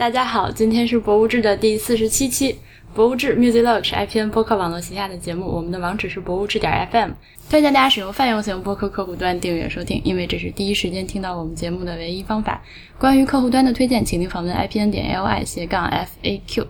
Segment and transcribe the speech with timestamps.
[0.00, 2.58] 大家好，今天是博物志的第四十七期。
[2.94, 7.10] 博物志 Music Log 是 IPN 播客网络旗下的节目，我们的网址是博物志点 FM，
[7.50, 12.62] 推荐大家使用泛用型播客客户端订阅收听，因为这是第一时间听到我们节目的唯一方法。
[12.98, 16.66] 关于客户端的推荐，请您访问 IPN 点 LI 斜杠 FAQ。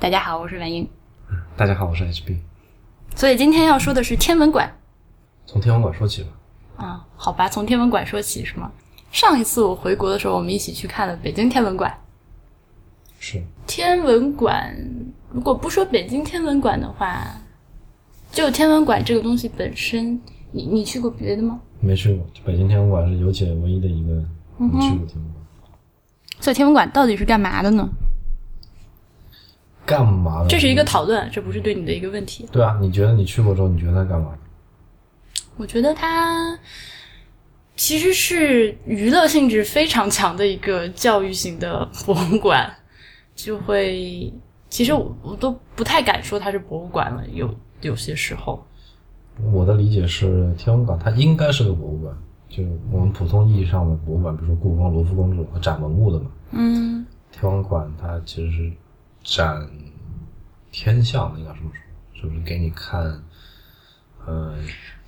[0.00, 0.88] 大家好，我是婉英。
[1.56, 2.38] 大家好，我是 HB。
[3.14, 4.76] 所以今天要说的是天文馆
[5.46, 6.30] 从天文馆说起吧。
[6.84, 8.72] 啊，好吧，从天文馆说起是吗？
[9.12, 11.96] 上一次我回国的时候，我们一起去看了北京天文馆。
[13.18, 14.74] 是天文馆，
[15.30, 17.26] 如果不说北京天文馆的话，
[18.32, 20.20] 就天文馆这个东西本身，
[20.52, 21.60] 你你去过别的吗？
[21.80, 24.20] 没去过，北京天文馆是有且唯一的一个
[24.58, 25.44] 去过天文馆。
[26.40, 27.88] 所以天文馆到底是干嘛的呢？
[29.84, 30.48] 干嘛的？
[30.48, 32.48] 这是一个讨论，这不是对你的一个问题。
[32.52, 34.34] 对啊，你觉得你去过之后，你觉得它干嘛？
[35.56, 36.56] 我觉得它
[37.74, 42.72] 其实是娱乐性质非常强的一个教育型的博物馆，
[43.38, 44.32] 就会
[44.68, 47.48] 其实我我都不太敢说它是博物馆了，有
[47.82, 48.66] 有些时候，
[49.52, 56.26] 我的理解是，天文馆它应该是个博物馆，就我们普通意义上的博物馆，比如说故宫、罗浮宫这种展文物的嘛。
[56.50, 58.72] 嗯，天文馆它其实是
[59.22, 59.70] 展
[60.72, 63.22] 天象的，应该这么说，就是给你看，
[64.26, 64.52] 呃，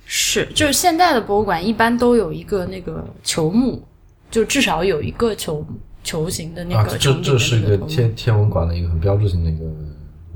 [0.05, 3.85] 是，就是现在的博物馆一般都有一个那个球幕，
[4.31, 5.65] 就至少有一个球
[6.03, 9.65] 球形的那啊，个这场景的这是一个天天文馆的一个很标志性的一个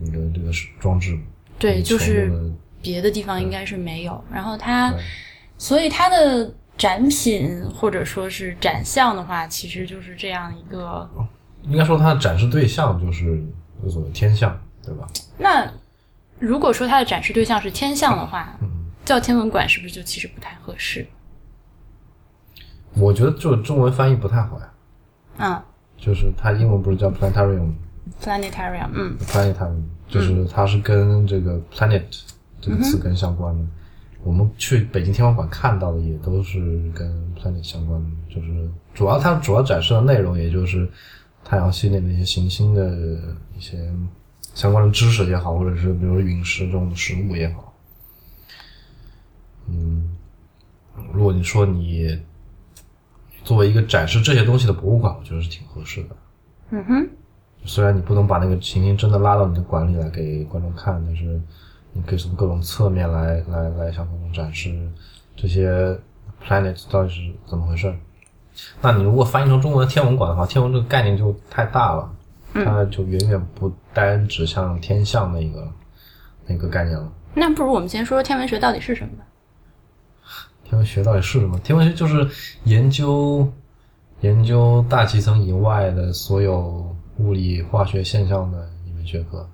[0.04, 1.18] 一个这个装置。
[1.58, 2.32] 对，就是
[2.82, 4.24] 别的地方应该是没有。
[4.32, 4.94] 然后它，
[5.58, 11.10] 所以它的展品或者说是展项的话，其实就是这样一个。
[11.64, 13.44] 应该说它的展示对象就是
[13.90, 15.08] 所谓天象，对吧？
[15.40, 15.68] 那
[16.38, 21.08] 如果说它的展示对象是天象的话，嗯叫天文馆是不是就其实不太合适？
[22.96, 24.70] 我觉得这中文翻译不太好呀，
[25.38, 25.62] 嗯
[25.98, 32.04] 就是它英文不是叫 planetarium，planetarium，嗯 planetarium，就是它是跟这个 planet
[32.62, 33.66] 这个词根相关的。
[34.24, 36.60] 我们去北京天文馆看到的也都是
[36.94, 40.90] 跟 planet 相关的，就是主要它主要展示的内容，也就是
[41.44, 42.92] 太阳系内的一些行星的
[43.56, 43.78] 一些
[44.54, 47.74] 相关的知识也好，或者是比如陨石这种实物也好。
[49.68, 50.16] 嗯，
[51.14, 52.20] 如果你说你
[53.46, 56.10] 作为一个展示这些东西的博物馆，我觉得是挺合适的。
[56.72, 57.10] 嗯哼，
[57.64, 61.40] 虽然你不能把那个行星真的拉到你的馆里来给观众看，但是
[61.94, 64.76] 你可以从各种侧面来来来向观众展示
[65.36, 65.96] 这些
[66.44, 67.96] planet 到底是怎么回事儿。
[68.82, 72.12] 那你如果翻译成中文天文馆的话，天文这个概念就太大了，
[72.54, 75.68] 它就远远不单指向天象那个
[76.48, 77.12] 那个概念了。
[77.36, 79.26] 那不如我们先说说天文学到底是什么吧。
[80.68, 81.60] 天文学到底是什么？
[81.60, 82.28] 天文学就是
[82.64, 83.48] 研究
[84.22, 89.48] 研究大气层以外的所有物理化学现象的一门学科。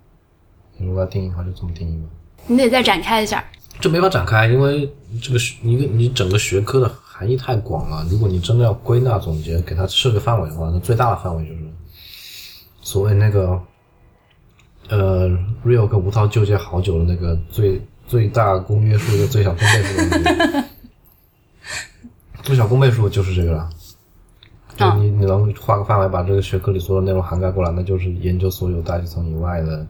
[0.77, 2.07] 你如果要定义的话，就这么定义吧。
[2.47, 3.43] 你得再展开一下。
[3.79, 4.91] 这没法展开，因为
[5.21, 8.05] 这个学一个你整个学科的含义太广了。
[8.09, 11.59] 如果你真的要归纳总结，给它设个范围的话，那最大的范围就是
[12.81, 13.61] 所谓那个
[14.89, 15.27] 呃
[15.65, 20.67] ，Rio 跟吴涛纠结好久的那个最最大公约数跟最小公倍数的问题。
[22.43, 23.69] 最小公倍数就是这个了。
[24.75, 29.85] 就啊你你能画个范围，把这个学科里所有内容涵盖过来，那就是研究所有大气层以外的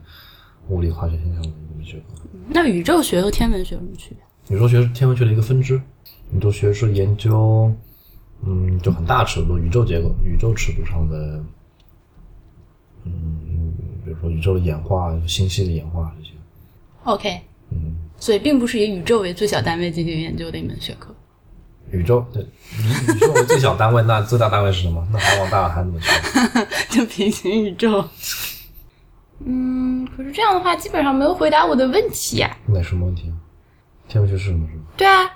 [0.68, 2.04] 物理化学现象的一门学科。
[2.48, 4.56] 那宇宙学和天文学有什么区别？
[4.56, 5.80] 宇宙学是天文学的一个分支，
[6.32, 7.72] 宇宙学是研究，
[8.44, 11.42] 嗯，就很大尺度宇宙结构、宇宙尺度上的，
[13.04, 13.72] 嗯，
[14.04, 16.32] 比如说宇宙的演化、星系的演化这些。
[17.04, 17.40] OK，
[17.70, 21.11] 嗯，所以并不是以宇宙为最小单位进行研究的一门学科。
[21.92, 22.42] 宇宙对
[22.78, 25.06] 你宇宙为最小单位，那最大单位是什么？
[25.12, 26.08] 那还往大了还怎么去？
[26.98, 28.04] 就平行宇宙。
[29.44, 33.32] 嗯，可是这样的话，基本上没有回答我的问题呀、那什么问题？
[34.08, 34.66] 天文学是什么？
[34.70, 34.82] 是吗？
[34.96, 35.30] 对啊，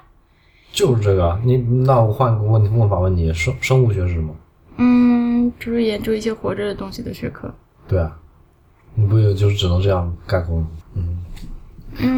[0.73, 1.41] 就是这个啊。
[1.45, 4.35] 你那我换个问题问法问你，生生物学是什么？
[4.79, 7.53] 嗯，就是研究一些活着的东西的学科。
[7.89, 8.17] 对啊，
[8.95, 10.69] 你不也就是只能这样概括吗？
[10.95, 11.23] 嗯。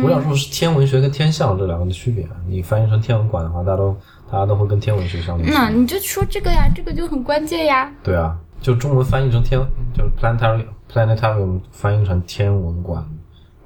[0.03, 2.27] 我想说的是天文学跟天象这两个的区别。
[2.49, 3.97] 你翻译成天文馆的话，大家都
[4.31, 5.55] 大家都会跟天文学相联系。
[5.55, 7.93] 那你就说这个呀，这个就很关键呀。
[8.03, 9.61] 对啊，就中文翻译成天，
[9.95, 13.05] 就是 planetarium planetarium 翻译成天文馆，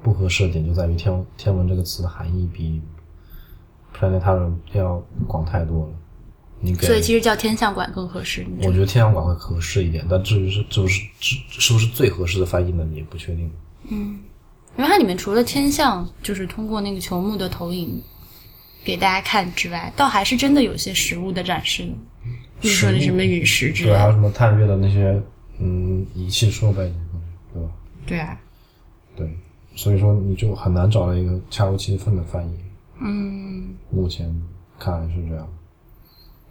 [0.01, 2.81] 不合适的点就在于天天文这个词的含义比
[3.97, 5.93] planetarium 要广太多了。
[6.59, 8.45] 你给所以其实叫天象馆更合适。
[8.59, 13.51] 我觉得天象馆会合适一点，但至于是是不是是是不是最合适的翻译呢，你也不确定。
[14.75, 18.01] 因为它里面除了天象，就是通过那个球幕的投影
[18.83, 21.87] 给大家看之外，倒还是真的有些实物的展示，
[22.59, 24.11] 比如说那什么陨石之类对，还有。
[24.11, 25.21] 什么探月的那些
[25.59, 26.91] 嗯仪器设备
[27.53, 27.69] 对吧？
[28.07, 28.37] 对啊，
[29.15, 29.37] 对，
[29.75, 32.55] 所以说你就很难找到一个恰如其分的翻译。
[32.99, 34.33] 嗯，目前
[34.79, 35.47] 看来是这样。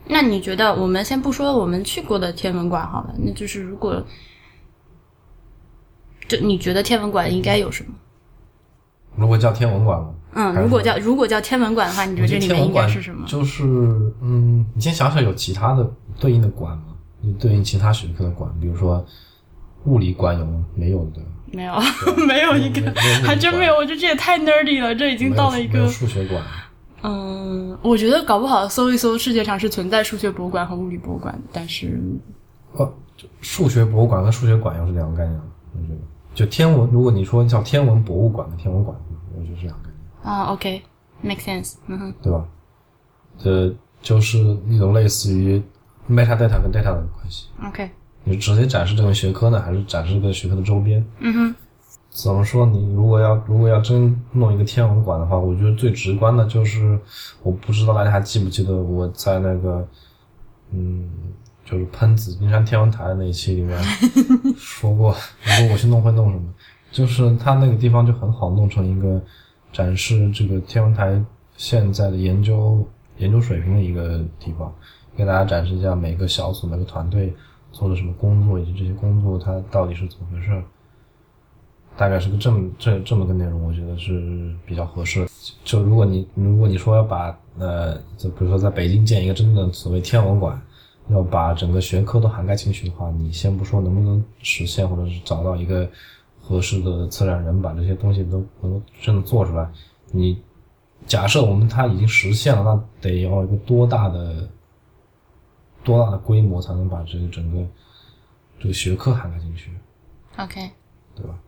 [0.06, 4.04] 那你觉得，我们先不说我们去过的天文馆好了，那就是如果，
[6.28, 7.94] 就你觉得天文馆应该有什么？
[9.16, 10.14] 如果叫天文馆吗？
[10.34, 13.26] 嗯，如果叫如果叫天文馆的话，你觉得这里面应该是什么？
[13.26, 13.64] 就是
[14.22, 16.84] 嗯，你先想想有其他的对应的馆吗？
[17.20, 19.04] 你对应其他学科的馆，比如说
[19.84, 20.64] 物理馆有吗？
[20.74, 21.20] 没有的。
[21.54, 21.74] 没有，
[22.26, 22.90] 没有一个
[23.22, 23.74] 还真没有。
[23.76, 26.42] 我觉得这也太 nerdy 了，这已经到了一个数学馆。
[27.02, 32.00] 嗯，我觉得搞不好搜一搜，世界上是存在数学博物馆和物理博物馆，但是
[32.72, 35.44] 哦，就数学博物馆和数学馆又是两个概念了。
[35.74, 36.00] 我觉得，
[36.34, 38.96] 就天文，如果你说叫天文博物馆的天文馆，
[39.36, 39.90] 我觉得是两个概
[40.22, 42.44] 念，啊，OK，make、sense，嗯哼，对吧？
[43.38, 44.38] 这就是
[44.68, 45.62] 一种类似于
[46.08, 47.48] metadata 跟 data 的关系。
[47.66, 47.90] ，OK，
[48.24, 51.04] 你直接展示这个学科呢，还是展示这个学科的周边？
[51.18, 51.54] 嗯哼，
[52.10, 52.66] 怎么说？
[52.66, 56.98] 你如果要如果要真弄一个天文馆的话，我觉得最直观的就是，
[57.42, 59.88] 我不知道大家还记不记得我在那个，
[60.70, 61.10] 嗯，
[61.72, 63.82] 就是喷紫金山天文台的那一期里面
[64.58, 65.16] 说过，
[65.58, 66.42] 如果我去弄会弄什么，
[66.90, 69.18] 就是它那个地方就很好弄成一个
[69.72, 71.18] 展示这个天文台
[71.56, 72.86] 现在的研究
[73.16, 74.70] 研究水平的一个地方，
[75.16, 77.32] 给大家展示一下每个小组每个团队
[77.72, 80.62] 做的什么工作，以及这些工作它到底是怎么回事儿。
[81.96, 85.30] 大概是个这么这这么个内容，我觉得是比较合适的。
[85.64, 90.60] 就如果你如果你说要把呃，就比如说在北京建一个真正的所谓天文馆，
[91.08, 95.88] 要把整个学科都涵盖进去的话，你先不说能不能实现，或者是找到一个
[96.40, 99.70] 合适的策展人把这些东西都能够真的做出来，
[100.10, 100.40] 你
[101.06, 104.48] 假设我们它已经实现了，那得要一个多大的
[105.82, 107.66] 多大的规模才能把这个整个
[108.60, 109.70] 这个学科涵盖进去
[110.36, 110.70] ？，OK，
[111.16, 111.38] 对吧？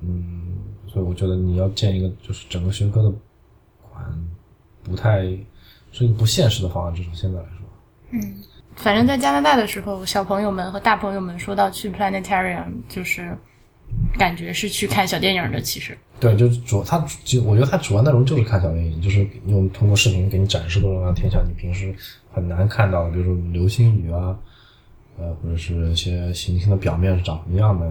[0.00, 3.10] 嗯，所以我觉得你要建一个就是整个学科的
[3.90, 4.28] 管，
[4.84, 5.22] 不太
[5.90, 7.66] 是一个不现实的方案，至少现在来说。
[8.76, 13.36] 反正在加拿大的时候，小朋友们和大朋友们说到去 planetarium，就是
[14.18, 21.94] 感觉是去看小电影的，其实，对，就是主他就我觉得他主要内容就是看小电影，就是用通过视频给你展示各种各样的天象，你平时
[22.32, 24.36] 很难看到的，比如说流星雨啊，
[25.18, 27.86] 呃，或者是一些行星的表面是长什么样的，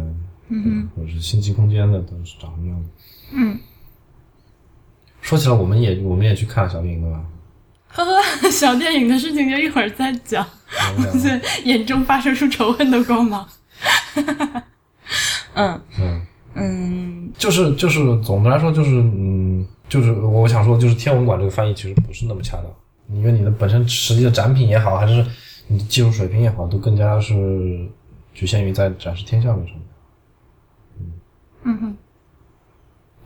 [0.50, 2.90] 嗯或者是星际空间的都是长什么样的。
[3.32, 3.60] 嗯，
[5.22, 7.26] 说起来，我们也我们也去看了小电影，对吧？
[8.04, 10.46] 呵呵，小电影的事情就一会儿再讲，
[10.98, 13.48] 我眼中发射出仇恨的光芒。
[15.56, 16.22] 嗯嗯。
[16.58, 22.66] 嗯，就是就是总的来说就是嗯，就是我想说，就是天文馆这个翻译其实不是那么恰当，
[23.18, 25.26] 因为你的本身实际的展品也好，还是
[25.68, 27.86] 你的技术水平也好，都更加是
[28.34, 29.86] 局限于在展示天象这上面。
[31.66, 31.80] 嗯。
[31.82, 31.98] 嗯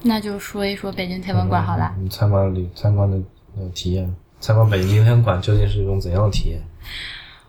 [0.01, 1.94] 那就说一说北京天文馆好了。
[2.00, 3.22] 你参观里参观的
[3.57, 6.62] 呃体验，参观北京天文馆究竟是一种怎样的体验？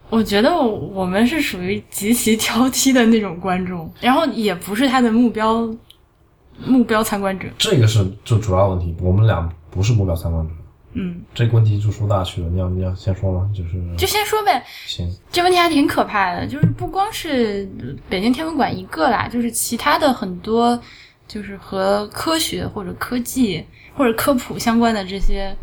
[0.08, 5.72] 我觉得我们是属于极其挑剔的那种观众，然后也不是他的目标
[6.64, 7.46] 目标参观者。
[7.56, 10.54] 这个是就主要问题，我们俩不是目标参观者。
[10.94, 13.48] 嗯，这个问题就说大去了，你要你要先说吗？
[13.54, 17.70] 就是就先说呗，行，这问题还挺可怕的，就是不光是
[18.08, 20.76] 北京天文馆一个啦，就是其他的很多，
[21.28, 25.54] 就是和科学或者科技或者科普相关的这些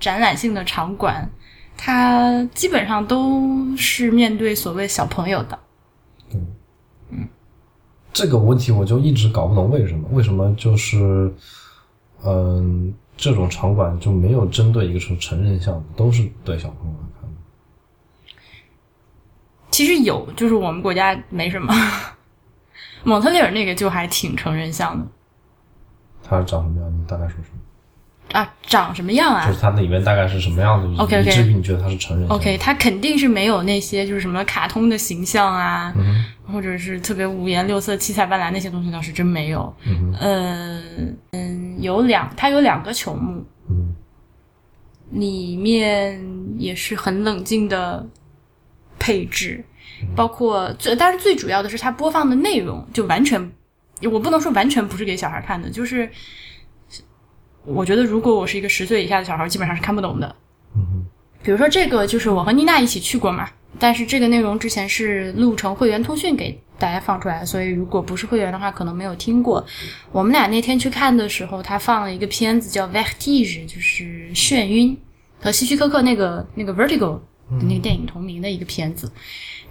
[0.00, 1.30] 展览性的场馆，
[1.76, 5.58] 它基本上都是面对所谓小朋友的。
[6.32, 7.28] 嗯
[8.12, 11.32] 这个问题我就一直搞不懂为什么，为什么就是，
[12.24, 17.36] 嗯，这种场馆就没有针对一个成成人项目，都是对小朋友来看的。
[19.70, 21.72] 其实有，就是我们国家没什么。
[23.04, 25.06] 蒙特利尔那个就还挺成人向的
[26.24, 26.92] 它长什么样？
[26.92, 27.54] 你大概说说。
[28.32, 29.46] 啊，长什么样啊？
[29.46, 31.30] 就是它那里面大概是什么样的 OK，OK。
[31.30, 39.72] 以至于你觉得它是成人？OK，它肯定是没有那些就是什么卡通的形象啊，嗯或者是特别五颜六色、七彩斑斓那些东西倒是真没有。
[39.86, 43.94] 嗯嗯嗯，有两，它有两个球幕，嗯。
[45.12, 46.24] 里面
[46.56, 48.06] 也是很冷静的
[48.96, 49.64] 配置，
[50.14, 53.50] 包括最，但是最主要的是它播放的内容就完全，
[54.04, 56.08] 我不能说完全不是给小孩看的，就是
[57.64, 60.36] 我觉得如果我是一个十岁以下的小孩，基本上是看不懂的。
[60.76, 61.06] 嗯
[61.42, 63.48] 比如说这个，就是我和妮娜一起去过嘛，
[63.78, 69.64] 但是这个内容之前是录成会员通讯给大家放出来，所以如果不是会员的话，可能没有听过。
[70.12, 74.94] 我们俩那天去看的时候，他放了一个片子叫《Vertige》，就是眩晕，
[75.40, 76.98] 和希区柯克那个那个《Vertigo》
[77.58, 79.10] 的那个电影同名的一个片子。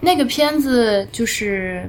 [0.00, 1.88] 那个片子就是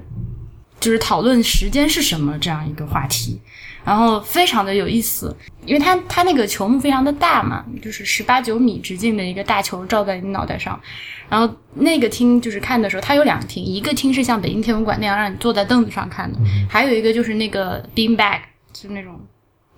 [0.79, 3.41] 就是讨论时间是什么这样一个话题，
[3.83, 5.35] 然后非常的有意思，
[5.65, 10.79] 因为它它那个球幕非常的大嘛，就是十八九米直径的一个大球照在你脑袋上，
[11.27, 18.39] 然后那个厅就是看的时候，它有两个厅，一个厅是像北京天文馆那样让你坐在凳子上看的，还有一个就是那个 bean bag，
[18.71, 19.19] 就是那种。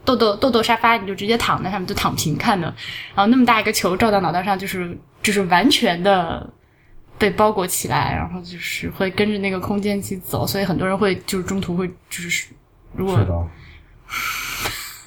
[0.06, 2.68] 豆豆豆豆沙发，你就直接躺在上面，就躺平看的。
[3.16, 6.46] 然后那么大一个球照到脑袋上，就是就是完全的
[7.18, 12.50] 被包裹起来，然后就是会跟着那个空间一起走，所以很多人会就是中途会就是
[12.94, 13.18] 如果。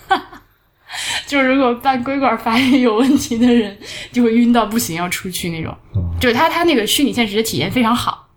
[1.27, 3.77] 就是如果半规管发现有问题的人，
[4.13, 5.77] 就会晕到不行，要出去那种。
[6.21, 8.29] 就是他他那个虚拟现实的体验非常好。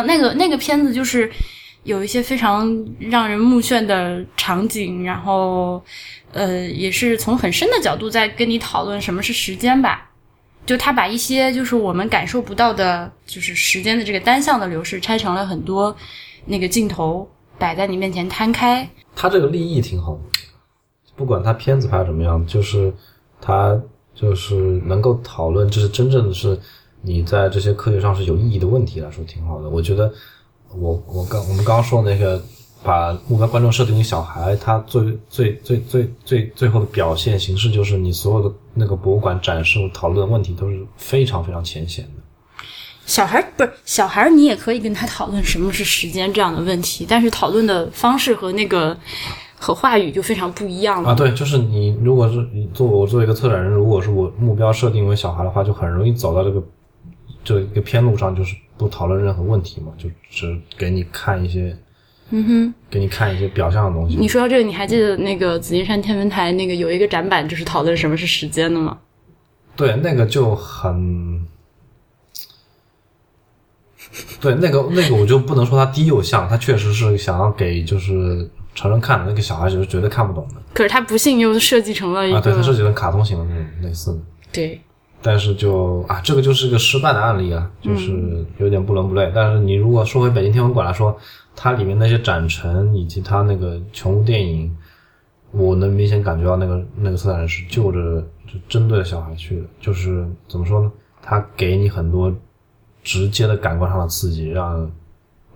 [0.00, 1.30] 后那个那个片子就是
[1.82, 2.66] 有一些非常
[2.98, 5.82] 让人目眩的场景，然后
[6.32, 10.08] 呃，也是从很深的角度在跟你讨论什么是时间吧。
[10.66, 15.96] 就他把一些就是我们感受不到的，就是时间的这个单向的流逝，拆成了很多
[16.46, 17.28] 那个镜头
[17.60, 18.88] 摆在你面前摊开。
[19.14, 20.20] 他这个立意挺好的，
[21.14, 22.92] 不管他片子拍怎么样，就是
[23.40, 23.78] 他
[24.14, 24.54] 就是
[24.86, 26.58] 能够讨论，就是真正的是
[27.02, 29.68] 你在这些科学上是有意义的问题来说，挺好的。
[29.68, 30.10] 我觉得
[30.74, 32.42] 我我刚我们刚刚说那个
[32.82, 42.19] 把目标观众设定为小孩，他最最最最最最后的表现形式就是你所有的那个博物馆展示讨论问题都是非常非常浅显的。
[43.10, 48.96] 小孩不是小孩，你也可以跟他讨论什么是时间这样的问题，但是讨论的方式和那个
[49.58, 51.10] 和话语就非常不一样了。
[51.10, 56.62] 啊，对，就是你如果是你做我作为一个策展人，如果是我目标设定为小孩的话，就很容易走到这个
[57.42, 61.76] 这一个偏路上，就是不讨论任何问题嘛，就只给你看一些，
[62.30, 64.14] 嗯哼，给你看一些表象的东西。
[64.14, 68.96] 你说到这个，你还记得那个紫金山天文台那个有一个展板，就是讨论什么是时间的吗？
[69.74, 71.44] 对，那个就很，
[74.40, 82.40] 对，那个那个我就不能说它低幼向，它确实是想要给就是成人看的，那个小孩子是绝对看不懂的可是他不幸又设计成了一啊。
[82.40, 84.18] 对，他设计成卡通型的那种类似的。
[84.52, 84.80] 对
[85.22, 89.30] 但是就啊，这个就是个失败的案例啊，就是有点不伦不类。
[89.34, 91.14] 但是你如果说回北京天文馆来说，
[91.54, 94.74] 它里面那些展陈以及它那个琼屋电影，
[95.50, 100.90] 我能明显感觉到那个那个策展人是就着就针对小孩去的，就是怎么说呢？
[101.22, 102.34] 他给你很多
[103.02, 104.90] 直接的感官上的刺激，让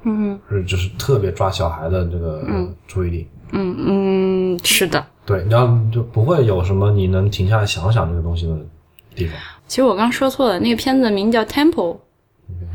[0.02, 2.42] 嗯是就是特别抓小孩的这个
[2.86, 3.28] 注意力。
[3.52, 5.04] 嗯嗯，是的。
[5.26, 8.56] 对，然后就不会有什么你能停下来想想这个东西的
[9.14, 9.34] 地方。
[9.66, 11.72] 其实我刚说错了，那个片子名叫《Temple》，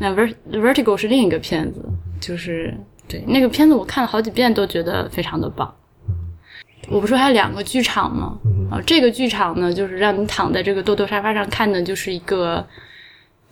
[0.00, 1.84] 那 Vert Vertigo 是另一个片子，
[2.20, 2.74] 就是
[3.06, 5.72] 对那个片子我看了好几遍，都觉得非常的棒。
[6.88, 8.36] 我不说还有两个剧场吗？
[8.68, 12.66] 啊，这个剧场呢，就是让你躺在这个豆豆沙发上看的，就是一个，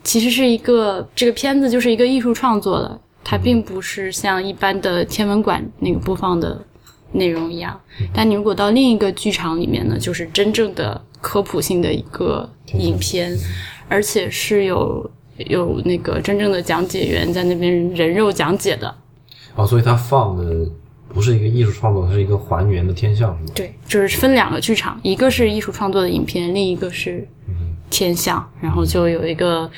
[0.04, 6.64] 其实是一个这个片子就是一个艺术创作的，它并不是像一般的天文馆那个播放的
[7.12, 7.78] 内容一样。
[8.12, 13.36] 但你如果到另一个剧场里面呢，就是真正的科普性的一个影片，
[13.88, 18.94] 而且是有有那个真正的讲解员在那边人肉讲解的。
[19.56, 20.66] 哦，所以他放的
[21.08, 23.36] 不是一个艺术创作，它是一个还原的天象？
[23.54, 27.26] 对，就是分两个剧场，一个是艺术创作的影片，另一个是
[27.90, 29.70] 天象，然后就有一个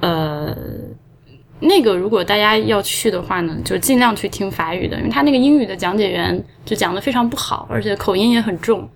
[0.00, 0.56] 呃。
[1.64, 8.90] 那个如果大家要去的话呢，就尽量去听法语的，因为他那个英语的讲解员就讲的非常不好，而且口音也很重。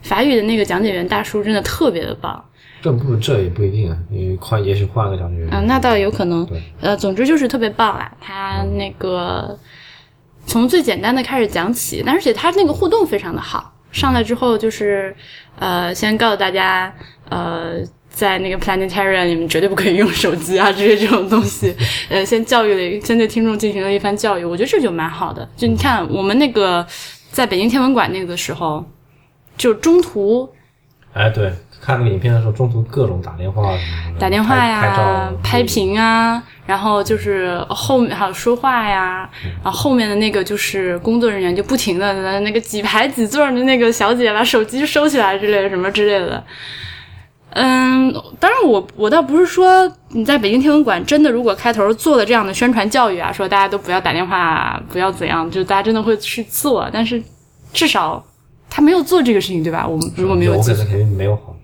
[0.00, 2.40] 法语的那个讲解员大叔真的特别的棒，
[2.80, 5.50] 这不这也不一定啊，你换也许换个讲解员。
[5.50, 6.62] 啊，那倒有可能对。
[6.80, 8.12] 呃，总之就是特别棒啦。
[8.20, 9.58] 他那个
[10.46, 13.72] 从最简单的开始讲起，但而且他那个互动非常的好。
[13.90, 15.14] 上来之后就是
[15.58, 16.92] 呃，先告诉大家
[17.34, 21.74] 呃，在那个 planetarium 里面绝对不可以用手机啊这些这种东西。
[22.08, 24.44] 呃，先教育了，先对听众进行了一番教育。
[24.44, 25.48] 我觉得这就蛮好的。
[25.56, 26.86] 就你看我们那个
[27.32, 28.84] 在北京天文馆那个时候，
[29.56, 30.48] 就中途
[31.12, 39.28] 哎，对，看那个影片的时候，中途各种打电话什么，打电话呀、拍拍照、拍屏啊，然后就是后面还有说话呀，
[39.64, 46.44] 然后后面的那个就是工作人员就不停的那个几排几座的那个小姐把手机收起来之类的什么之类的。
[47.54, 57.22] 嗯，当然我我倒不是说你在北京天文馆真的如果开头做了这样的宣传教育啊，说大家都不要打电话，不要怎样，就大家真的会去做，但是
[57.72, 58.24] 至少
[58.68, 59.86] 他没有做这个事情，对吧？
[59.86, 61.54] 我们如果没有记错我感觉肯定没有好。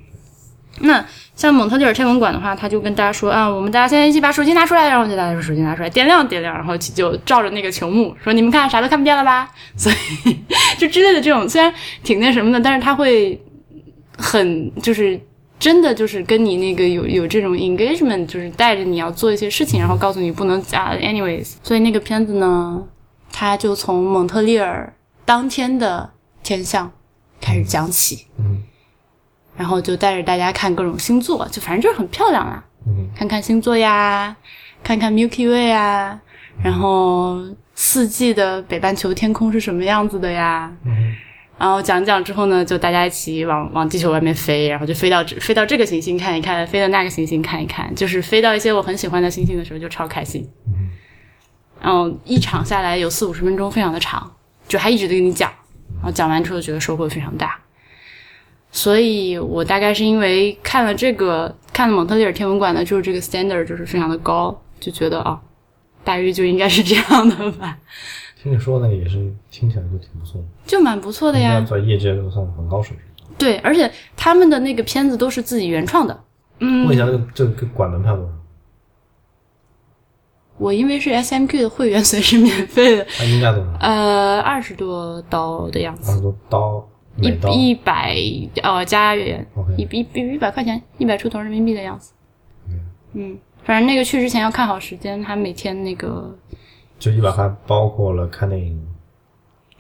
[0.83, 1.05] 那
[1.35, 9.51] 像蒙特利尔天文馆的话，他就跟大家说啊，我们大家现在一起把手机拿出来，然后就大家说手机拿出来，点亮点亮，然后就照着那个球幕说你们看啥都看不见了吧？
[9.77, 9.91] 所
[10.25, 10.39] 以
[10.79, 13.39] 就之类的这种虽然挺那什么的，但是他会
[14.17, 15.21] 很就是
[15.61, 22.83] 真的就是跟你那个有有这种 engagement，就是带着你要做一些事情，然后告诉你不能啊，anyways，所以那个片子呢。
[23.33, 24.93] 它就从蒙特利尔
[25.25, 26.11] 当天的
[26.43, 26.91] 天象
[27.41, 28.61] 开始讲起，嗯。
[29.57, 33.09] 然后就带着大家看各种星座，就反正就是很漂亮啦，嗯。
[33.15, 34.37] 看看星座呀，
[34.83, 36.21] 看看 Milky Way 啊，
[36.61, 37.41] 然后
[37.77, 41.15] 四季的北半球天空是什么样子的呀，嗯
[41.61, 50.49] 然后讲讲之后呢，就大家一起往往地球外面飞，然后就飞到这飞到这个行星看一看，飞到那个行星看一看，就是飞到一些我很喜欢的星星的时候就超开心。
[50.67, 50.89] 嗯
[51.83, 54.31] 然后一场下来有四五十分钟，非常的长，
[54.69, 55.51] 就还一直在跟你讲，
[55.97, 57.59] 然后讲完之后觉得收获非常大。
[58.71, 65.41] 所以我大概是因为看了这个，看了蒙特利尔天文馆的，就是这个 standard 就是非常的高，就觉得啊，
[66.05, 67.79] 大约就应该是这样的吧，
[68.43, 71.61] 听你说那个也是听起来就挺不错的，就蛮不错的呀。
[71.61, 73.37] 在业界都算很高水平。
[73.37, 76.25] 对，而且他们的那个片子都是自己原创的。
[76.61, 78.33] 嗯问一下这个这个管门票多少？
[80.57, 83.07] 我因为是 SMQ 的会员，所以是免费的。
[83.19, 83.73] 它应该多少？
[83.81, 88.17] 呃，二十多刀的样子，二十多刀，一一百
[88.63, 92.15] 哦加元一一一一百块钱，一百出头人民币的样子。
[93.13, 96.35] 嗯，反正那个去之前要看好时间，他每天那个。
[97.01, 98.81] 就一百块，包括了看电影。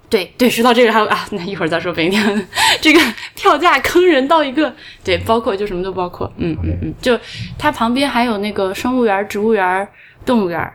[0.08, 2.20] 对对，说到这个还有啊，那一会儿再说北京
[2.82, 3.00] 这个
[3.36, 4.74] 票价坑人到一个，
[5.04, 7.16] 对，包括就什么都包括，嗯嗯嗯，就
[7.56, 9.88] 它旁边还有那个生物园、植物园、
[10.26, 10.68] 动物园，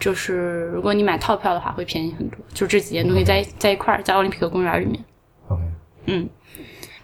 [0.00, 5.04] 就是如果你买套票的话会便宜很多，就这几件东西在在一块儿，在奥林匹克公园里面。
[5.46, 5.62] OK，
[6.06, 6.28] 嗯，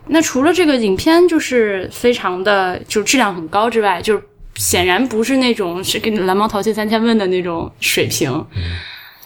[0.08, 4.24] 那除了这个影片就是非常的就质量很高之外，就是
[4.56, 8.44] 显然不是那种是跟蓝猫淘气三千问的那种水平，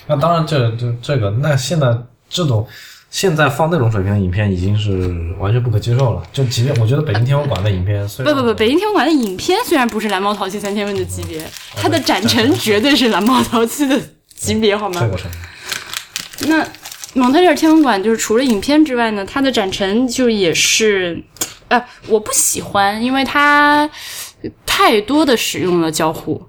[0.06, 1.86] 那当然这，这这个，那现在
[2.28, 2.66] 这种
[3.10, 6.22] 现在放那种水平的影片已经是完全不可接受了。
[6.32, 11.42] 就即便我觉得北京天文馆的影片，虽然不不不，北京天文馆的影片虽然不是蓝猫淘气三千问的级别，
[11.74, 14.00] 它的展陈绝对是蓝猫淘气的
[14.34, 15.08] 级别，好吗？
[16.46, 16.66] 那
[17.14, 21.22] 蒙特利尔天文馆就是除了影片之外呢，它的展陈就也是，
[21.68, 23.88] 呃，我不喜欢，因为它
[24.64, 26.40] 太多的使用了交互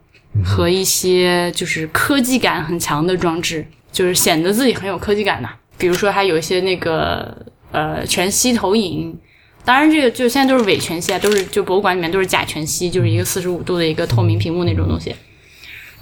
[0.43, 9.17] 和一些就是科技感很强的装置，就是显得自己很有科技感的、比如说，还有一些那个呃全息投影。
[9.65, 15.13] 当然，这个就现在都是伪全息啊，都是就博物馆里面都是假全息，就是一个四十五度的一个透明屏幕那种东西。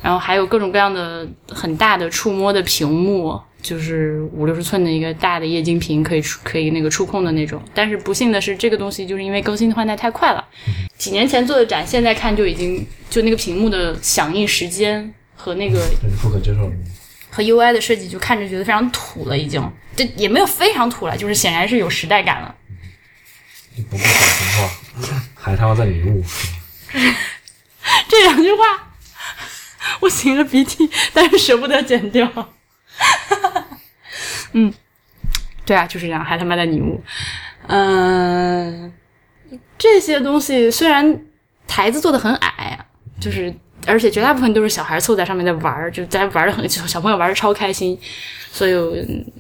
[0.02, 7.62] 然后还有各种各样的很大的触摸的屏幕，就是五六十寸的一个大的液晶屏，可以触可以那个触控的那种。
[7.74, 10.48] 但是不幸的是，这个东西就是因为更新换代太快了，
[10.98, 15.86] 几年前做的展，现在看就已经就那个屏幕的响应时间和那个
[16.22, 16.76] 不可接受的。
[17.30, 19.62] 和 UI 的设计，就看着觉得非常土了，已经。
[19.96, 22.56] 这也没有非常土了，就是显然是有时代感了。
[23.90, 26.24] 不顾小情话，海涛在迷雾。
[28.08, 28.87] 这两句话，
[30.02, 32.30] 我擤了鼻涕，但是舍不得剪掉。
[34.54, 34.74] 嗯，
[35.66, 37.02] 对啊，就是这样，还他妈的礼物。
[37.68, 38.94] 嗯、
[39.78, 41.20] 这些东西虽然
[41.68, 42.80] 台子做的很矮，
[43.20, 43.54] 就是
[43.86, 48.00] 而且绝大部分都是小孩凑在上面在玩儿，就在玩的很，小朋友玩的超开心。
[48.52, 48.72] 所以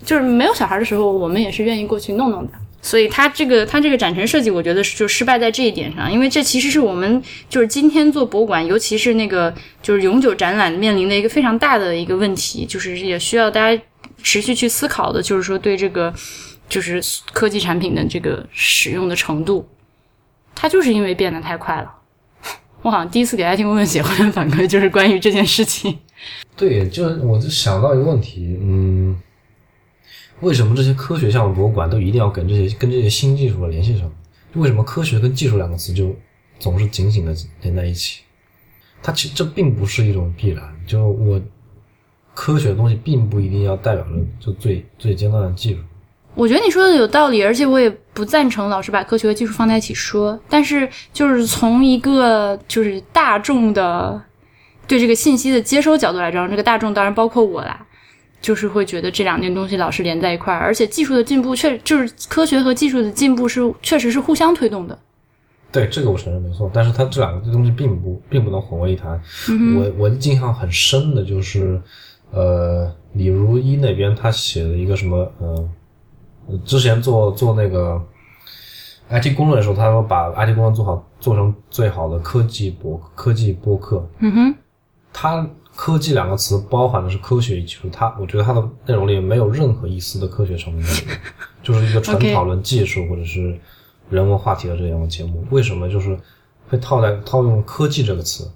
[0.05, 2.53] 就是没有小孩的时候，我们也是愿意过去弄弄的。
[2.81, 13.81] 所以它这个它这个展陈设计，我觉得就失败在这一点上，因为这其实是我们就是今天做博物馆，尤其是那个就是永久展览面临的一个非常大的一个问题，就是也需要大家
[14.23, 16.13] 持续去思考的，就是说对这个
[16.69, 17.01] 就是
[17.33, 19.67] 科技产品的这个使用的程度，
[20.55, 21.91] 它就是因为变得太快了。
[22.83, 25.97] 我好像第一次给爱听问问写会的反馈就是关于这件事情。
[26.55, 29.15] 对，就我就想到一个问题，嗯，
[30.41, 34.09] 为什么这些科学项目博物馆都一定要跟这些跟这些新技术联系上？
[34.53, 36.15] 为什么科学跟技术两个词就
[36.59, 38.21] 总是紧紧的连在一起？
[39.03, 41.39] 它其实这并不是一种必然，就我
[42.33, 45.79] 科学的东西并不一定要代表着就最最尖端的技术。
[46.35, 50.39] 我觉得你说的有道理，而且我也不赞成老是把科学和技术放在一起说。
[50.47, 54.21] 但是，就是从一个就是大众的
[54.87, 57.83] 对这个信息的接收角度来讲，这个大众当然包括我啦，
[58.47, 64.97] 就是会觉得这两件东西老是连在一块儿，而且技术的进步确就是科学和技术的进步是确实是互相推动的。
[65.69, 69.21] 对，这个我承认没错，但是它这两个东西并不并不能混为一谈。
[69.75, 71.81] 我我印象很深的就是，
[72.31, 75.69] 呃，李如一那边他写了一个什么，呃，
[76.63, 78.01] 之前做做那个
[79.09, 84.07] IT 公论的时候，他说把 IT 公论做好，做成最好的科技博科技播客。
[84.19, 84.55] 嗯哼，
[85.11, 85.45] 它
[85.77, 91.19] 科技两个词包含的是科学与技术，它我觉得它的内容里没有任何一丝的科学成分在里面，
[91.61, 93.55] 就是一个纯讨论技术或者是
[94.09, 95.45] 人文话题的这样的节目。
[95.51, 96.17] 为什么就是
[96.67, 98.51] 会套在套用科技这个词？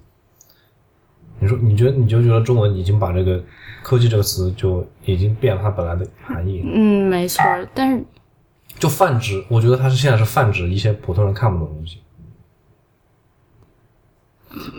[1.38, 3.40] 你说你觉得你就觉得中文已经把这个
[3.84, 7.40] 科技这个词就已经变了它本来的含义，嗯，没错，
[7.72, 8.04] 但是
[8.80, 12.01] 就泛指，我觉得它是现在是泛指一些普通人看不懂的东西。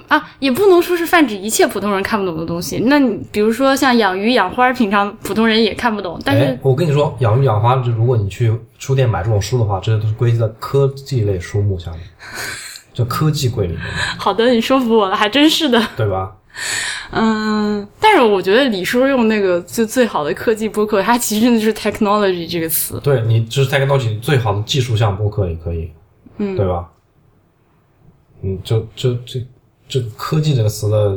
[0.08, 2.78] 啊，也不能说是泛指一切普通人看不懂的东西。
[2.86, 12.02] 那你比如说像养鱼、养花，平常普通人也看不懂，但是哎，我跟你说，养鱼养花，就如果你去书店买这种书的话，这些都是归在科技类书目下面，
[12.94, 13.82] 叫科技柜里面，
[14.18, 15.82] 好的，你说服我了，还真是的。
[15.98, 16.36] 对吧？
[17.10, 23.00] 嗯，但是我觉得李叔用那个最最好的科技播客，它其实就是 technology 这个词。
[23.04, 25.92] 对你，就是 technology 最好的技术项播客也可以，
[26.38, 26.88] 嗯，对吧？
[28.44, 29.44] 嗯，就就这
[29.94, 31.16] 这科技这个词的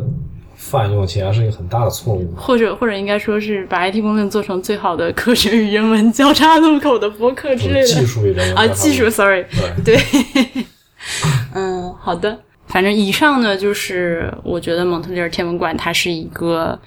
[0.54, 2.30] 泛用，显然是一个很大的错误。
[2.36, 9.46] 或者或者应该说是把 IT 公论做成最好的科学与人文交叉路口的博客之类的技术与人文啊，技术，sorry，
[9.82, 10.64] 对对，
[11.54, 12.38] 嗯，好的。
[12.66, 16.78] 反正以上呢，就是我觉得蒙特利尔天文馆它是一个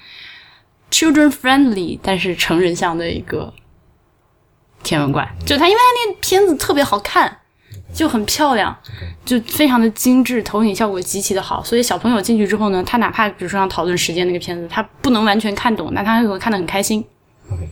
[0.91, 3.51] children friendly，但是成人向的一个
[4.83, 5.27] 天文馆。
[5.45, 7.39] 就它，因为它那片子特别好看，
[7.93, 8.75] 就很漂亮，
[9.25, 11.63] 就非常的精致，投影效果极其的好。
[11.63, 17.03] 所以小朋友进去之后呢，他哪怕比如说像讨论时间那个片子，他不能完全看懂，但他会看得很开心。
[17.51, 17.67] OK，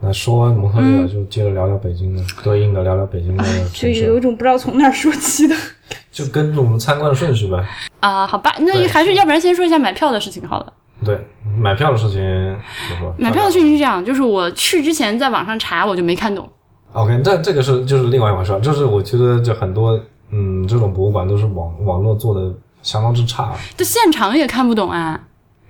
[0.00, 5.54] 那说完蒙特利尔，就接着聊聊北京的，对应的聊聊北京的就有一种不知道从哪说起的
[6.10, 7.64] 就跟着我们参观的顺序呗。
[8.00, 10.72] 啊、好吧，那对还是要不然先说一下买票的事情好了。
[11.04, 11.18] 对，
[11.58, 12.18] 买票的事情
[12.88, 13.14] 怎么说？
[13.18, 16.48] 买票的事情是这样，就是我去之前在网上查，我就没看懂。
[16.94, 22.52] OK，但这个是就是另外一回事儿，就是我觉得就很多嗯这种博物馆都是网网络做的
[22.82, 25.20] 相当之差，这现场也看不懂啊，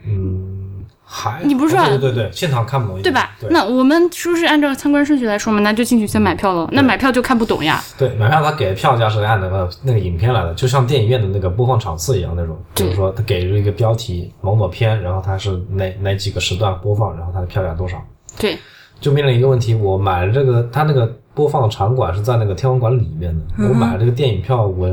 [0.06, 3.30] 嗯，还你不是说啊对对对对，现场看不懂，对吧？
[3.40, 6.68] 对那我们说是按照参观顺序来说嘛，那就进去先买票了。
[6.72, 7.82] 那买票就看不懂呀。
[7.96, 17.96] 对买票他给的票价是按那个那个影片来的，就像电影院的那个播放场次一样那种，比对如说他给了一个标题某某片，然后它是哪哪几个时段播放，然后它的票价多少。
[18.38, 18.58] 对，
[19.00, 24.88] 就面临一个问题，我买了这个，它那个播放场馆是在那个天文馆里面的，我买了这个电影票，我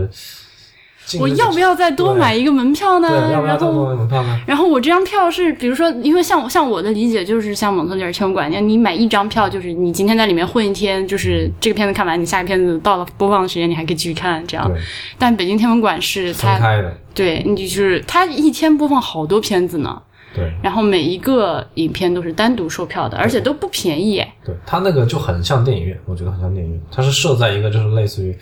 [1.20, 3.10] 我要不要再多买一个门票呢？
[3.10, 3.90] 对，要不要多后。
[3.90, 4.40] 买门票呢？
[4.46, 14.72] 然后我这张票是，比如说，因为像像我的理解就是，像蒙特利尔天文馆，你买一张票，就是你今天在里面混一天，就是这个片子看完，你下个片子到了播放的时间，你还可以继续看这样。
[15.18, 20.02] 但北京天文馆是它，分开的，对你就是它一天播放好多片子呢，
[20.34, 24.28] 对然后每一个影片都是单独售票的，而且都不便宜耶。
[24.46, 28.38] 对，它那个就很像电影院，我觉得很像电影院，它是设在一个就是类似于。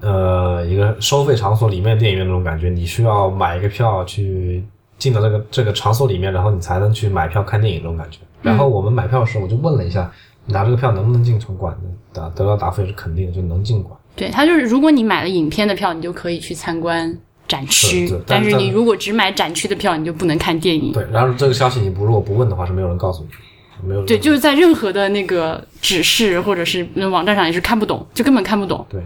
[0.00, 4.62] 呃，一个收费场所里面电影院那种感觉，你需要买一个票去
[4.98, 8.18] 进到这个这个场所里面，然后你才能去买票看电影这种感觉。
[8.42, 10.10] 然后我们买票的时候，我就问了一下，
[10.46, 13.96] 拿这个票能不能进场馆的，答得到答复也是肯定的，就能进馆。
[14.16, 20.92] 对，它就是如果你买了影片的票，你就可以去参观展区但是你如果只买展区的票，你就不能看电影。
[20.92, 28.86] 对，然后这个消息你不如果不问的话，是没有人告诉你，没有人对，就是在任何的那个指示或者是嗯网站上也是看不懂，就根本看不懂。
[28.88, 29.00] 对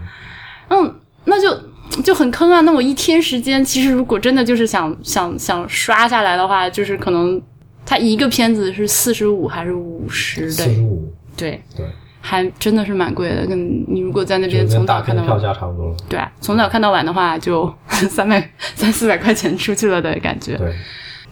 [0.69, 2.61] 嗯，那就就很坑啊。
[2.61, 7.41] 那我一天时间，其实如果真的就是想想想刷下来的话，就是可能
[7.85, 11.85] 它一个片子是四十五还是五十的，四十五，对，对，
[12.21, 13.45] 还真的是蛮贵的。
[13.47, 15.97] 跟你如果在那边从早看到晚，价差不多了。
[16.07, 20.57] 对啊，从早看到晚的话，就 三百三四百块钱出去了的感觉。
[20.57, 20.75] 对，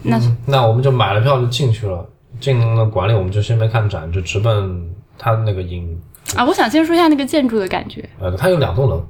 [0.02, 2.08] 那嗯那我们就买了票就进去了，
[2.40, 5.98] 进了馆里我们就先没看展，就直奔它那个影，
[6.36, 8.08] 啊，我想先说一下那个建筑的感觉。
[8.18, 9.04] 呃，它有两栋楼，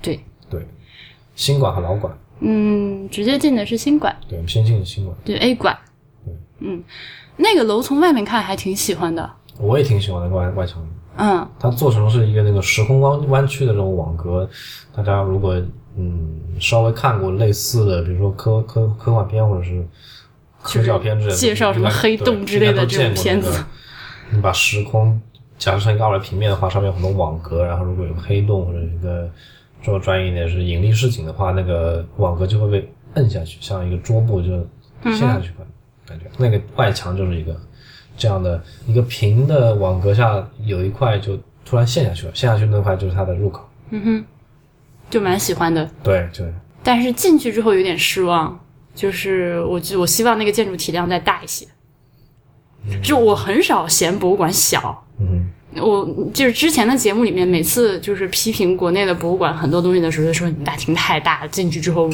[0.00, 0.66] 对，对，
[1.34, 5.76] 新馆和老馆，嗯，直接进的是新馆，对，我们先进的新馆，对 A 馆。
[6.64, 6.80] 嗯，
[7.38, 9.28] 那个楼从外面看还挺喜欢的。
[9.62, 14.48] 我也挺喜欢那个外外墙的，嗯，它做成是一个那个时空弯弯曲的这种网格，
[14.94, 15.54] 大家如果
[15.96, 19.86] 嗯稍微看过类似的，比如说科科科幻片或者是
[20.62, 22.84] 科教片之类的，介绍什么黑洞之类的。
[22.84, 23.64] 这种片子。
[24.30, 25.20] 你把时空
[25.58, 29.30] 假设成一个二维平面的话，上面有很多网格，然后如果有黑洞或者一个
[29.82, 34.66] 做专业一点是引力示井的话，那个网格就会被摁下去，像一个桌布就
[35.04, 35.66] 陷下去吧，
[36.06, 36.24] 感觉。
[36.38, 37.54] 那个外墙就是一个
[38.16, 43.68] 这样的一个平的网格下有一块就突然陷下去了，陷下去那块就是它的入口。
[43.90, 44.24] 嗯哼
[45.10, 45.88] 就蛮喜欢的。
[46.02, 48.58] 对对，但是进去之后有点失望，
[48.94, 51.66] 就是我就我希望那个建筑体量再大一些。
[53.02, 62.10] 就我很少嫌博物馆小，嗯我就是之前的节目里面，每次就是批评国内的博物馆很多东西的时候，就说你们大厅太大，进去之后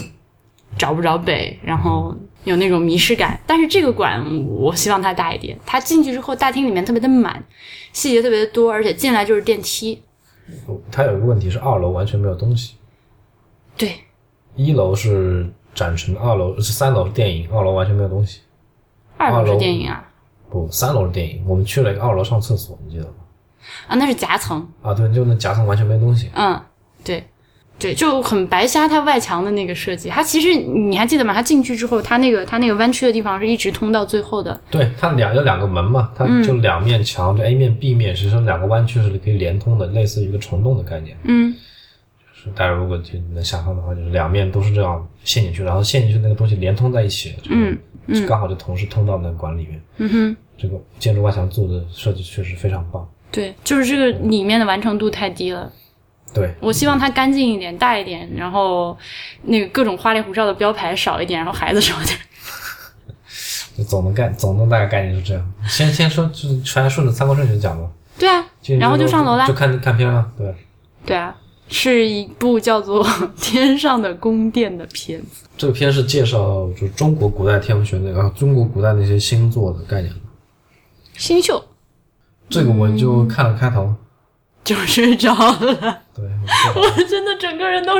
[0.78, 2.14] 找不着北，然后
[2.44, 3.38] 有那种迷失感。
[3.46, 5.58] 但是这个馆，我希望它大一点。
[5.66, 7.44] 它进去之后，大厅里面特别的满，
[7.92, 10.02] 细节特别的多，而且进来就是电梯。
[10.90, 12.76] 它有一个问题是二楼完全没有东西，
[13.76, 13.96] 对，
[14.56, 18.40] 一楼是展陈二楼是三楼是电影，二楼完全没有东西。
[19.18, 20.08] 二楼是电影啊
[20.48, 21.44] 不，三楼是电影。
[21.46, 23.14] 我们去了一个二楼上厕所，你记得吗？
[23.88, 26.30] 啊，那是夹层，啊，对，就那夹层完全没东西。
[26.34, 26.58] 嗯，
[27.04, 27.22] 对。
[27.78, 30.08] 对，就很白瞎它外墙的那个设计。
[30.08, 31.32] 它其实你还记得吗？
[31.32, 34.60] 它进去之后，它那个它那个弯曲的地方是一直通到最后的。
[34.70, 41.16] 对，它两有两个门嘛，它就两面墙，就 A 面 B 面，实际上两个弯曲是可以连通的，类似于一个虫洞的概念。
[41.24, 41.54] 嗯
[42.40, 47.76] 是大家如果就能想象的话，就是两面都是这样陷进去，然后陷进去那个东西连通在一起，嗯，
[48.14, 49.82] 就刚好就同时通到那个管里面。
[49.96, 53.08] 嗯哼，这个建筑外墙做的设计确实非常棒。
[53.32, 55.72] 对，就是这个里面的完成度太低了。
[56.34, 58.96] 对，我希望它干净一点、大一点，然后
[59.42, 62.18] 那个各种花里胡哨的标牌少一点，然后孩子少一点。
[63.76, 65.52] 就 总的概总的大概概念是这样。
[65.68, 67.88] 先先说，就是全顺着参观顺序讲吧。
[68.18, 68.44] 对啊，
[68.78, 70.30] 然后就上楼啦就看看片了。
[70.36, 70.54] 对，
[71.06, 71.34] 对啊，
[71.68, 73.04] 是一部叫做
[73.40, 75.46] 《天上的宫殿》的片子。
[75.56, 80.20] 这个片是介绍就中国古代天文学那个中国古代那些星座的概念的。
[81.16, 81.64] 新秀
[82.48, 83.94] 这个我就看了开头，
[84.64, 86.28] 就睡着了，对，
[86.74, 87.92] 我真的整个人都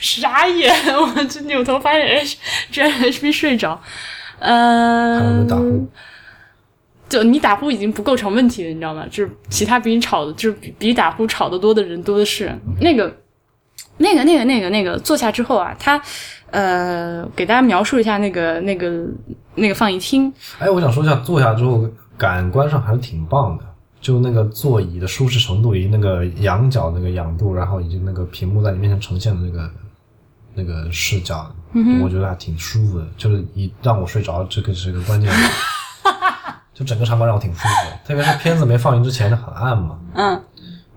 [0.00, 2.22] 傻眼， 我就扭头发现，哎，
[2.70, 3.80] 居然 HP 睡着。
[4.38, 5.88] 呃，还有没打呼。
[7.08, 9.06] 就你打呼已经不构成问题了，你知道吗？
[9.10, 12.52] 就是其他比你吵的，就是比比打呼吵得多的人多的是。
[12.80, 13.14] 那个，
[13.98, 16.00] 那个，那个，那个，那个，坐下之后啊，他
[16.50, 19.04] 呃，给大家描述一下那个那个
[19.54, 20.32] 那个放映厅。
[20.58, 21.86] 哎，我想说一下，坐下之后
[22.18, 23.64] 感官上还是挺棒的，
[24.04, 29.70] 就那个座椅的舒适程度，以及那个仰角那个仰度，然后以及那个屏幕在你面前呈现的那个
[30.54, 31.50] 那个视角，
[32.02, 33.06] 我觉得还挺舒服的。
[33.16, 35.32] 就是一让我睡着，这个是一个关键。
[36.74, 40.42] 就整个场馆让我挺舒服的，特别是片子没放映之前，它很暗嘛，嗯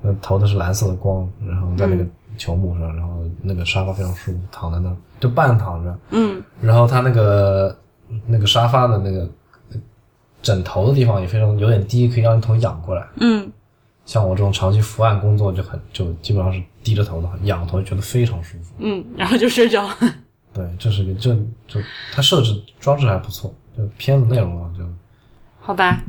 [0.02, 2.06] 那，投的是蓝色的光，然后在那个
[2.38, 7.78] 球幕上，然后那个沙发非常舒服，躺在那儿就半躺着，嗯然后它那个
[8.26, 9.30] 那个沙发的那个
[10.48, 13.06] 枕头的地方也非常有点低，可以让你头仰过来。
[13.20, 13.52] 嗯，
[14.06, 18.74] 像我这种长期伏案工作就很就基本上是低着头的，仰头觉得非常舒服。
[18.78, 19.90] 嗯，然后就睡着。
[20.56, 21.36] 对，这是个这
[21.68, 21.82] 就
[22.14, 24.86] 它设置装置还不错，就片子内容啊就
[25.60, 26.02] 好吧，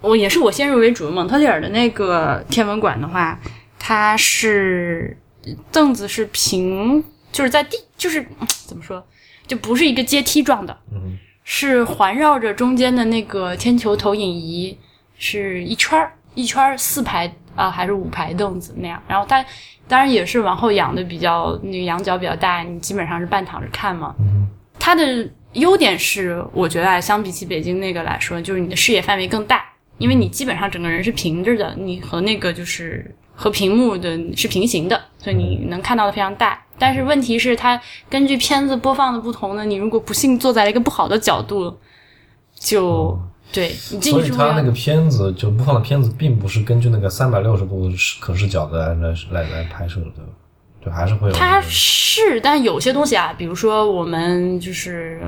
[0.00, 1.08] 我也是我先入为主。
[1.08, 3.40] 蒙特利尔的那个天文馆的话，
[3.78, 5.16] 它是
[5.70, 9.06] 凳子是平，就是在地，就是嗯怎么说，
[9.46, 14.76] 就不是一个阶梯状的，嗯是环绕着中间的那个天球投影仪，
[15.16, 19.00] 是一圈儿一圈儿四排啊、还是五排凳子那样。
[19.06, 19.44] 然后它
[19.86, 24.14] 当然也是往后仰的比较那个仰角比较大，你基本上是半躺着看嘛。
[24.18, 29.64] 嗯它的优点是，我觉得啊，相比起北京那个来说，就是你的视野范围更大，
[29.96, 36.60] 因为你基本上整个人是平着的，你和那个就是和屏幕的是平行的，所以你能看到的非常大。
[36.78, 41.76] 但是问题是，它根据片子播放的不同呢，你如果不幸坐在了一个不好的角度，
[42.54, 43.16] 就、
[43.52, 47.88] 对你进所以去之后要它那个片子就播放的片子，并不是根据那个三百六十度
[48.20, 50.22] 可视角的来来来来拍摄的，
[50.84, 55.20] 就还是会有、那它是，但有些东西啊，比如说我们就是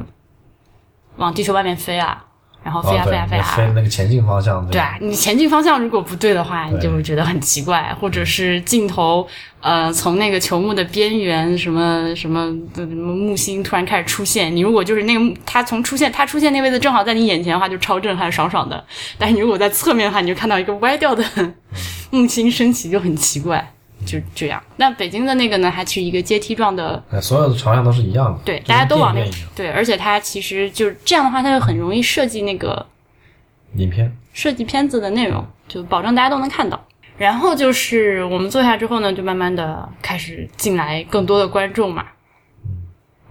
[1.17, 2.25] 往地球外面飞啊，
[2.67, 4.81] 然后飞啊飞啊飞啊，飞那个前进方向，对。
[4.81, 9.25] 啊，你前进方向如果不对的话，你就会觉得很奇怪，或者是镜头
[9.61, 18.85] 呃从那个球幕的边缘什么什么什么木星突然开始出现，你如果就是那个它从出现它出现那位置正好在你眼前的话，就超震撼爽爽的。
[19.17, 21.25] 但是你如果在侧面的话，你就看到一个歪掉的
[22.11, 23.73] 木星升起，就很奇怪，
[24.07, 24.63] 就这样。
[24.77, 27.03] 那北京的那个呢，还是一个阶梯状的。
[27.11, 29.23] 哎，所有的朝向都是一样的，对，大家都往那
[29.55, 32.87] 对，而且它其实就是这样的话，它就很容易设计那个
[33.75, 36.83] 影片，设计片子的内容，就保证大家都能看到。
[37.19, 42.07] 然后就是我们坐下之后呢，就慢慢的开始进来更多的观众嘛，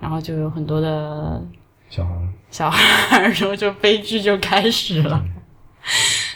[0.01, 1.41] 然后就有很多的
[1.89, 2.11] 小孩
[2.49, 5.23] 小孩，然后就悲剧就开始了。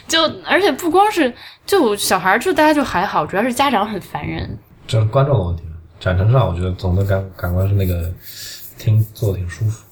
[0.06, 1.32] 就而且不光是
[1.70, 4.58] 就小孩儿，就大家就还好，主要是家长很烦人。
[4.88, 5.62] 这是观众的问题。
[6.00, 8.12] 展陈上，我觉得总的感感官是那个
[8.76, 9.84] 听做的挺舒服。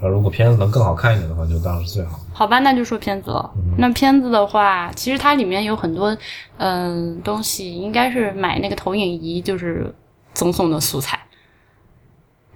[0.00, 2.18] 然后如果片子能更好看一点的话，就当然是最好。
[2.32, 3.48] 好吧，那就说片子了。
[3.78, 6.16] 那片子的话，其实它里面有很多
[6.56, 9.94] 嗯、东西，应该是买那个投影仪就是
[10.34, 11.16] 赠送的素材。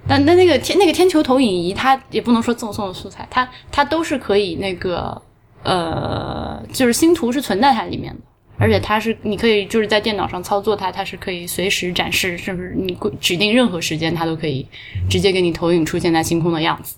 [0.08, 5.22] 但那那个天那个天球投影仪，它也不能说赠送的素材，它它都是可以那个
[5.62, 8.20] 呃，就是星图是存在它里面的，
[8.56, 14.66] 而且它是你可以就是在电脑上操作它，它是可以随时展示，甚至你规指定任何时间，它都可以
[15.08, 16.96] 直接给你投影出现在星空的样子。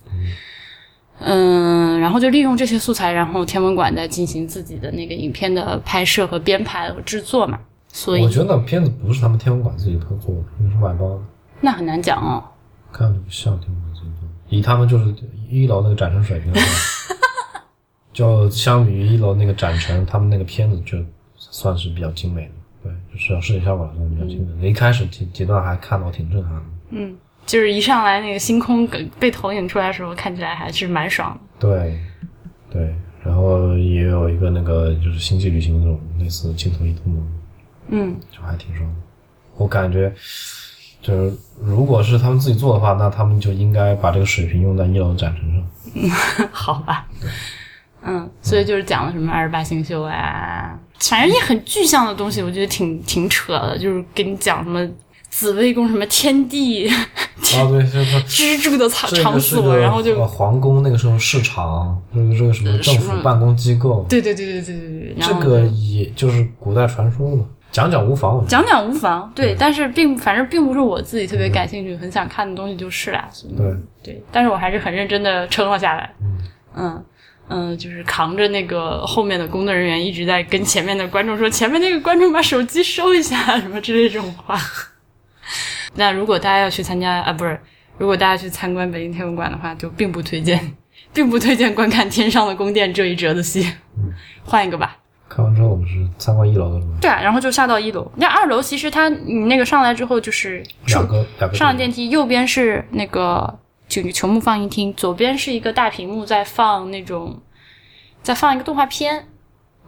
[1.19, 7.59] 嗯，然后就利用这些素材，然后天文馆在进行自己的那个影片的拍摄和编排和制作嘛，
[7.90, 11.21] 所以我觉得那片子不是他们天文馆自己合作的，应该是外包的，
[11.62, 12.45] 那很难讲哦。
[12.92, 14.29] 看着就不像天文馆自己做。
[14.51, 15.14] 以他们就是
[15.49, 17.16] 一楼那个展陈水平来说，
[18.12, 20.99] 就相比于一楼那个展陈，他们那个片子就
[21.57, 22.51] 算是比较精美的。
[22.83, 24.69] 对，就是视觉效果来说比较精美的。
[24.69, 26.62] 一开始阶阶段还看到挺震撼的。
[26.90, 27.16] 嗯，
[27.47, 28.87] 就是一上来那个星空
[29.19, 31.40] 被投影出来的时候，看起来还是蛮爽的。
[31.59, 31.99] 对，
[32.71, 37.23] 对，然后也有一个那个就是星际旅行那种类似镜头移动的，
[37.88, 38.97] 嗯，就还挺爽的。
[39.57, 40.12] 我感觉
[41.01, 46.49] 就是如果是他们自己做的话，那他们就应该把这个水平用在一楼的展陈上。
[46.53, 47.09] 好吧。
[48.07, 54.88] 嗯，所以就是讲了什么二十八星宿啊，反正也很具象的东西，我觉得挺挺扯的，就是给你讲什么
[55.29, 56.95] 紫微宫什么天地，啊，
[57.42, 68.47] 对，就是他居住的场场所，然后就呃皇宫那个时候市场，就是这个什么政府办公机构，对对对对对对对，这个也就是古代传说嘛，讲讲无妨。
[68.47, 73.75] 讲讲无妨，对，但是并反正并不是我自己特别感兴趣、很想看的东西就是啦，对。
[74.03, 76.38] 对，但是我还是很认真的撑了下来，嗯。
[76.79, 77.05] 嗯，
[77.78, 84.59] 就是扛着那个后面的工作人员一直在跟前面的观众说，前面那个观众把手机收一下， 什么之类这种话。
[85.94, 87.59] 那如果大家要去参加啊，不是，
[87.98, 90.76] 如果大家去参观北京天文馆的话，就并不推荐，
[91.14, 93.72] 并不推荐观看天上的宫殿这一折子戏，
[94.44, 94.98] 换一个吧。
[95.28, 96.98] 看完之后，我们是参观一楼的是吗？
[97.00, 98.11] 对啊，然后就下到一楼。
[98.16, 107.40] 那二楼其实它你那个上来之后就是上了电梯，右边是那个就球幕放映厅，左边是一个大屏幕在放那种
[108.22, 109.27] 在放一个动画片，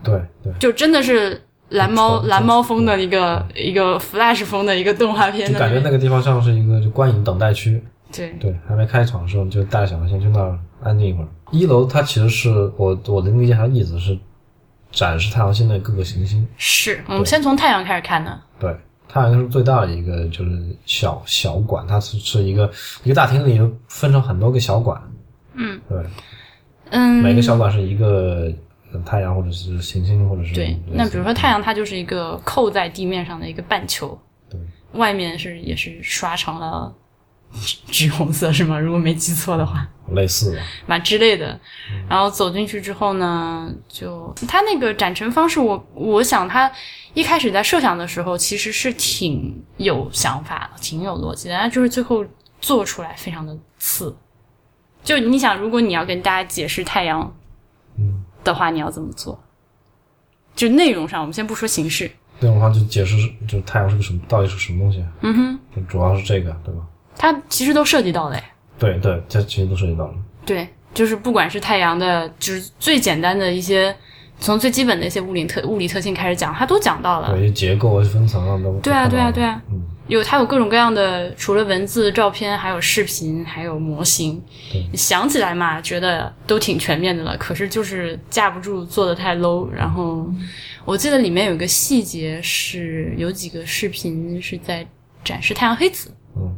[0.02, 7.82] 对对，就真的是蓝猫蓝猫风的一个一个 Flash 风的一个动画片就感觉那个地方像是一个就观影等待区。
[8.10, 8.30] 对。
[8.40, 11.28] 对，还没开场的时候，你就带着小孩先去那儿安静一会儿。
[11.50, 14.16] 一楼它其实是我我的理解它的意思是
[14.90, 16.46] 展示太阳系内各个行星。
[16.56, 18.74] 是我们先从太阳开始看的，对，
[19.22, 22.70] 太阳是最大的一个，就是小小馆，它是是一个
[23.04, 25.00] 一个大厅里分成很多个小馆。
[25.54, 26.04] 嗯，对，
[26.90, 28.52] 嗯，每个小馆是一个
[28.92, 30.78] 呃太阳或者是行星或者是对。
[30.92, 34.60] 那比如说太阳，它就是一个扣在地面上的一个半球，对。
[34.92, 36.94] 外面是也是刷成了
[37.86, 38.78] 橘红色是吗？
[38.78, 39.86] 如果没记错的话。
[40.12, 41.60] 类似的，嘛之类的。
[42.08, 46.70] 然后走进去之后呢，就他那个展陈方式我，我想他
[47.12, 52.24] 一开始在设想的时候其实是挺有想法的，挺有逻辑的，但就是最后
[52.58, 54.16] 做出来非常的次。
[55.04, 57.30] 就你想，如果你要跟大家解释太阳
[57.98, 59.38] 嗯，的话，你要怎么做？
[60.56, 63.14] 就内容上，我们先不说形式，内容上就解释
[63.46, 65.04] 就太阳是个什么，到底是什么东西？
[65.20, 66.80] 嗯哼，主要是这个，对吧？
[67.18, 68.36] 它其实都涉及到了。
[68.36, 68.44] 诶
[68.78, 70.14] 对对，它其实都涉及到了。
[70.46, 73.94] 对，就是不管是太阳的，就是最简单的一些，
[74.38, 77.36] 从最基本的一些物理特物理特性开始讲，它都讲到了。
[77.36, 84.40] 对，结构啊、分层啊都对啊，对啊，对啊，嗯，有它有各种各样的，除了文字、照片，还有视频，还有模型。
[84.94, 89.68] 想起来嘛，觉得都挺全面的了，可是就是架不住做的太 low。
[89.70, 90.24] 然后
[90.84, 94.86] 我记得里面有一个细节是有几个视频是在
[95.24, 96.12] 展示太阳黑子。
[96.36, 96.56] 嗯。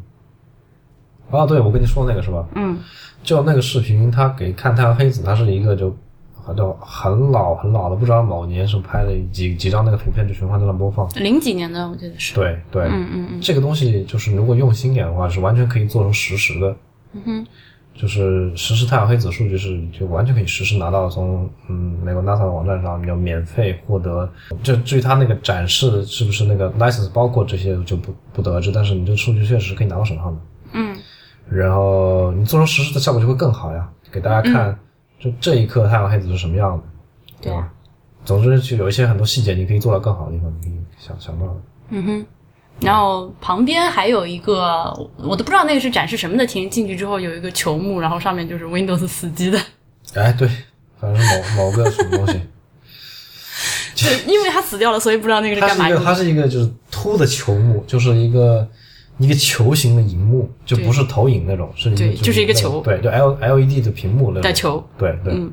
[1.30, 2.46] 啊，对，我跟你说那个是吧？
[2.54, 2.78] 嗯，
[3.22, 5.94] 就那个视频，他给看太阳黑子，他是一个就
[6.42, 11.08] 好像很老很老的，不知道某年是拍的几几张那个图片，就循环在那播放。
[11.16, 12.34] 零几年的我记得是。
[12.34, 16.74] 对对，嗯嗯嗯这个东西就是如果用心点的话，是完全可以做成实时的。
[17.12, 17.46] 嗯哼，
[17.94, 24.28] 就是实时太阳黑子数据是就完全可以实时拿到从嗯美国 NASA 的网站上，你就免费获得。
[24.62, 30.40] 就至于它那个展示是不是那个 license 包括这些就不不得而知，但是你这个数据确实可以拿到手上的。
[30.72, 30.96] 嗯
[31.50, 34.78] 然后你做成实时的效果就会更好呀，给大家看，
[35.18, 36.82] 就这一刻太阳黑子是什么样的，
[37.42, 37.68] 对啊吧？
[38.24, 41.56] 总之，就有一些很多细节你可以做到更好的地方，你可以想想到的。
[41.88, 42.26] 嗯哼，
[42.80, 46.70] 然后旁边还有一个，我都不知道那个是展示什么的厅。
[46.70, 49.58] 进去之后有一个球幕，然后上面就是 Windows 死机的。
[50.14, 50.48] 哎，对，
[51.00, 52.40] 反正是某某个什么东西，
[54.04, 56.04] 对，因为他死掉了，所以不知道那个是它是一个干嘛用的。
[56.04, 58.68] 它是一个就是凸的球幕，就是一个
[59.20, 65.32] 一个球形的荧幕，就不是投影那种，是一个对就是一个球对，就 L L E D 的屏幕那种的球，对对。
[65.34, 65.52] 嗯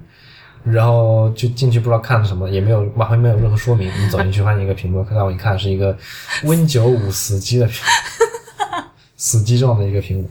[0.64, 3.90] 然后就进去不知道看什么，也没有往回没有任何说明。
[4.02, 5.98] 你走进去发现一个屏幕，看到我一看是一个
[6.44, 7.76] Win 九五死机的屏，
[9.16, 10.30] 死机状的一个屏幕，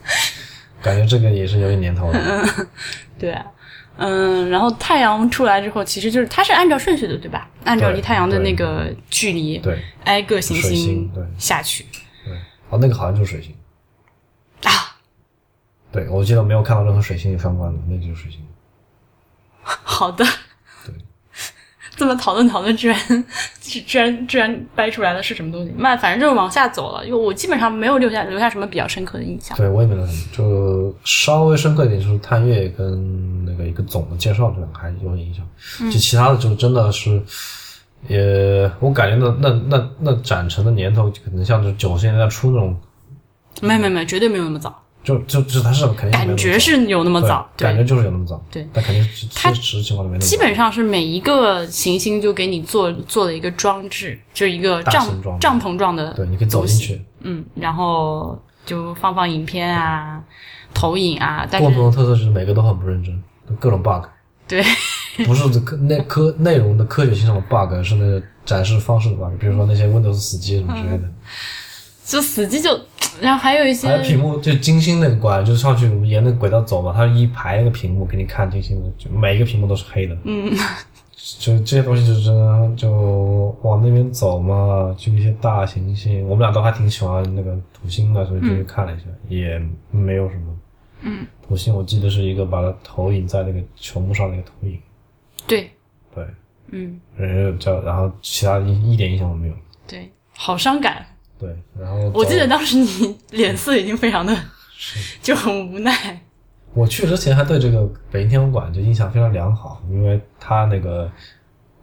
[0.82, 2.46] 感觉这个也是有点年头了。
[3.18, 3.46] 对啊，
[3.96, 7.48] 嗯，然后太阳出来之后，其实就是它是按照顺序的，对吧？
[7.64, 12.00] 按照离太阳的那个距离，对挨个行水星下去对，
[12.70, 13.54] 哦，那个好像就是水星。
[14.64, 14.96] 啊。
[15.92, 18.40] 对，我记得没有看到任何水星有相关的，那就是水星。
[19.62, 20.24] 好的，
[20.84, 20.94] 对，
[21.96, 23.24] 这么讨论讨论，居然
[23.60, 25.72] 居居然居然掰出来的是什么东西？
[25.78, 29.56] 那反正就是往下走了，因为我基本上没有留下留下什么比较深刻的印象。
[29.56, 35.44] 对我也没有，就稍微深刻一点就是探月跟那个一个总的介绍，这两个还有印象。
[35.90, 37.22] 就其他的就真的是，
[38.08, 42.76] 也我感觉那那那那展成的年头可能像是九十年代初那种，
[43.62, 48.66] 没没没，绝对没有那么早，就就就它是感觉是有那么早，对感觉就是有那么早，对。
[48.72, 50.26] 但肯定是它实情况就没那么早。
[50.26, 57.00] 基本上是每一个行星就给你做做了一个装置，就是一个帐大形状的帐篷状的，对，你可以走进去。
[57.20, 60.22] 嗯，然后就放放影片啊、
[60.74, 63.22] 投影啊，但是共同的特色是每个都很不认真，
[63.58, 64.04] 各种 bug。
[64.48, 64.62] 对，
[65.24, 71.04] 不是这科内科内容的科学性上的 bug，是那个展示方式的 bug，比如说那些 Windows 死机什么之类的。
[72.04, 72.70] 就死机就，
[73.20, 80.16] 然后还有一些还有屏幕就金星那个关，就是上去我们沿那个轨道走嘛，它一排那个屏幕给你看金星的，就每一个屏幕都是黑的。
[80.22, 80.56] 嗯，
[81.40, 89.60] 就这些东西就真的就往那边走嘛，就一些大行星，我们俩都还挺喜欢那个土星的，所以就去看了一下，也
[89.90, 90.42] 没有什么。
[91.00, 94.78] 嗯，土星我记得是一个把它投影在那个球幕上的一个投影，
[95.46, 95.70] 对，
[96.14, 96.26] 对，
[96.70, 99.54] 嗯，然后叫然后其他一一点印象都没有。
[99.86, 101.06] 对，好伤感。
[101.38, 104.34] 对，然后我记得当时你 脸色已经非常的
[105.22, 106.20] 就很无奈。
[106.72, 111.10] 我去之前还对这个北京天文馆就印象非常良好，因为他那个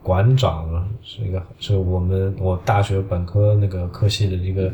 [0.02, 4.72] 馆长是一个是我们我大学本科那个科系的一个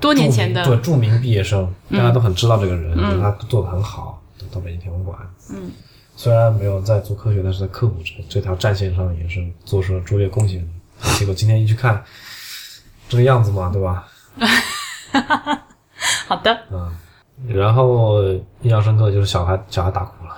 [0.00, 5.18] 多年前的著名对著名毕业生，大家都很知道这个人，觉得他做的很好，到北京天文馆。
[5.52, 5.70] 嗯，
[6.22, 10.62] 虽然没有在做科学，但是在科普这这条战线上也是做出了卓越贡献。
[11.18, 12.04] 结果今天一去看，
[13.08, 14.06] 这个样子嘛，对吧？
[16.28, 16.92] 好的，嗯，
[17.48, 18.22] 然后
[18.60, 20.36] 印象深刻的就是小孩小孩打哭了，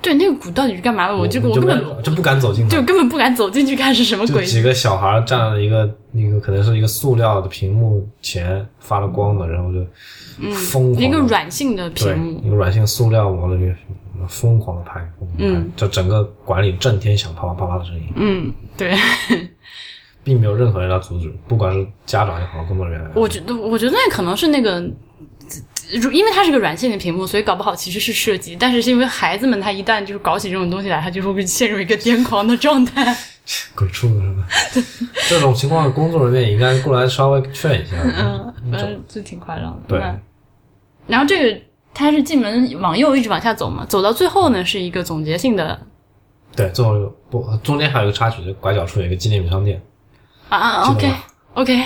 [0.00, 1.14] 对那个鼓到底是干嘛的？
[1.14, 4.46] 我这个我就根本没就不敢走进来，就根本不敢走进去看是什么鬼。
[4.46, 9.84] 几个小孩站在一个那个可能是一个塑料的屏幕前发了光的，然后就
[10.54, 13.70] 疯狂嗯一个软性的屏幕，一个软性塑料往那里
[14.28, 18.96] 疯狂的拍，疯狂拍，嗯就整个馆里震天响，啪啪啪啪的声音，嗯，对，
[20.22, 24.82] 并没有任何人来阻止，不管是家长也好，工作人员也好，我觉得我觉得那可能是那个。
[26.10, 33.14] 因为它是个软性的屏幕，所以搞不好其实是设计，但是是因为孩子们他一旦就是搞起这种东西来，他就会陷入一个癫狂的状态。
[33.76, 34.46] 鬼畜是吧？
[35.28, 37.96] 这种情况，工作人员也应该过来稍微劝一下。
[38.02, 39.80] 嗯，反正就挺夸张的。
[39.86, 40.00] 对
[41.06, 41.60] 然后这个
[41.94, 45.78] 它是进门往右一直往下走嘛，走到最后呢是一个总结性的
[46.54, 46.94] 对，最后
[47.30, 49.80] 不中间还有一个插曲，就拐角处有一个纪念品商店，
[50.48, 51.10] 啊啊，OK
[51.54, 51.82] OK，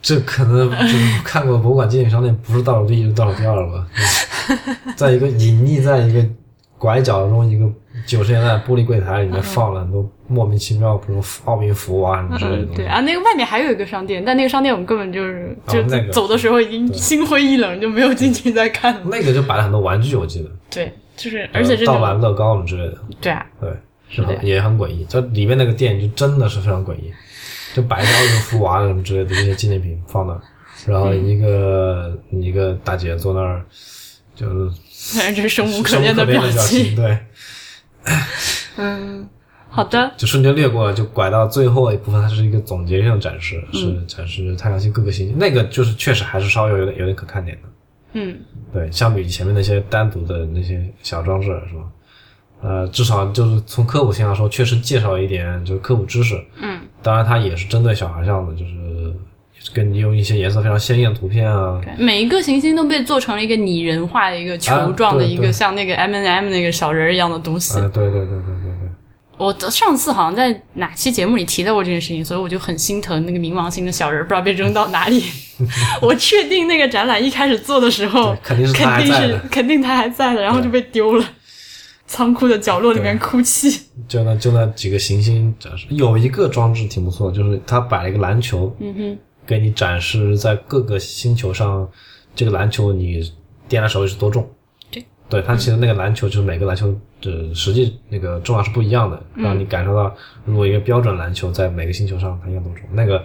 [0.00, 3.86] 这可能就是看过博物馆纪念品商店，不是倒数第一就是倒数第二了吧？
[4.96, 6.24] 在一个隐匿在一个
[6.78, 7.66] 拐角中，一个
[8.04, 12.82] 九十年代玻璃柜台里面放了很多莫名其妙，比如奥运服啊什么之类的嗯，东西。
[12.82, 19.00] 对啊，那个外面还有一个商店，但那个商店我们根本就是就走的时候已经心灰意冷，就没有进去再看了。
[19.04, 22.98] 那个就摆了很多玩具，我记得，对，就是而且这盗种版乐高什么之类的。
[23.20, 23.70] 对啊，对，
[24.08, 25.04] 是的然后也很诡异。
[25.04, 27.12] 就里面那个店就真的是非常诡异，
[27.74, 30.40] 就摆着奥运服娃什么之类的这些纪念品放那儿，
[30.86, 33.64] 然后一个、一个大姐坐那儿，
[34.34, 34.70] 就是
[35.14, 36.94] 反正就是生无可恋的表情。
[36.94, 37.18] 对，
[38.78, 39.28] 嗯，
[39.68, 47.68] 好的，就瞬间略过了，就拐到最后一部分，它是一个总结性的展示，是嗯展示太阳系各个行星，那个就是确实还是稍微有点有点可看点的。
[48.12, 48.38] 嗯
[48.72, 51.82] 对，相比前面那些单独的那些小装置，是吧？
[52.62, 56.42] 呃，至少就是从科普性来说，确实介绍一点就是科普知识。
[56.60, 59.14] 嗯，当然它也是针对小孩向的，就是
[59.74, 67.78] 跟你用一些颜色非常鲜艳的图片啊，每一个行星都被做成了一个拟人化的一个球状的一个像那个 M and M 那个小人儿一样的东西。
[67.78, 68.88] 啊，对对对对对对，
[69.36, 75.22] 我上次好像在哪期节目里提到过这件事情，所以我就很心疼那个冥王星的小人儿，不知道被扔到哪里。
[76.00, 81.24] 我确定那个展览一开始做的时候，肯定是肯定是还在的肯定他还在的，然后就被丢了，
[82.06, 83.80] 仓库的角落里面哭泣。
[84.06, 91.88] 就那就那几个行星展示，有一个装置挺不错的，就是他摆了一个篮球，嗯哼，给你展示在各个星球上，
[92.34, 93.22] 这个篮球你
[93.68, 94.48] 掂在手里是多重。
[94.90, 103.24] 对，对，它其实那个篮球就是每个篮球的实际那个重量是不一样的，让你感受到如果一个标准篮球在每个星球上它应该多重，那个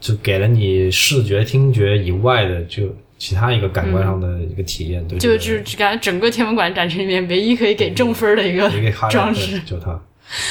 [0.00, 2.88] 就给了你视觉、听觉以外的就
[3.18, 9.60] 其他一个感官上的一个体验，对，就就是感觉整个天文馆展陈里面唯一可以给正分的一个一个 highlight，装对饰。
[9.60, 10.00] 就它。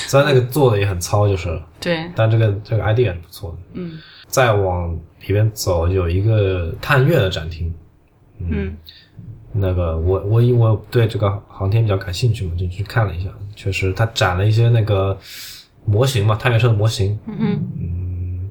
[0.08, 3.58] 虽然那个做的也很糙，就是了，对，但这个这个 idea 是不错的。
[3.74, 3.98] 嗯
[4.32, 4.92] 再往
[5.28, 7.72] 里边走，有一个探月的展厅。
[8.40, 8.76] 嗯
[9.54, 13.30] 那个我我因为我对这个航天比较感兴趣嘛，就去看了一下。
[13.54, 15.16] 确实，它展了一些那个
[15.86, 18.50] 模型嘛，探月车的模型，嗯嗯，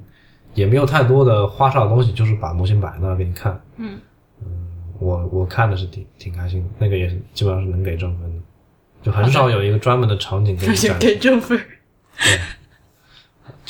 [0.53, 3.59] 也没有太多的花哨的东西，就是把模型摆那儿给你看。
[3.77, 3.99] 嗯
[4.99, 8.41] 我我看的是挺挺开心的，那个也是基本上是能给正分的，
[9.01, 11.65] 就很少有一个专门的场景给你展 给正分儿。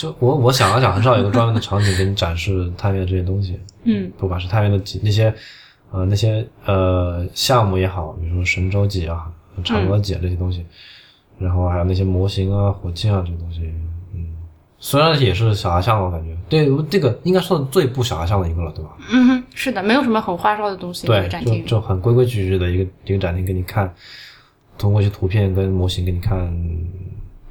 [0.01, 5.31] 就我我想了想，很少有个专门的场景给你展示探月这些东西，嗯不管是探月的几那些
[5.91, 9.31] 呃那些呃项目也好，比如说神舟几啊、
[9.63, 10.65] 嫦娥几啊这些东西，
[11.37, 13.61] 然后还有那些模型啊、火箭啊这些东西，
[14.15, 14.25] 嗯，
[14.79, 18.91] 虽然也是小孩像，我感觉对这个应该算最不小孩像的一个了，对吧？
[19.11, 21.05] 嗯哼，是的，没有什么很花哨的东西。
[21.05, 23.93] 对，展厅，就就很规规矩矩的一个一个展厅给你看，
[24.77, 26.51] 通过一些图片跟模型给你看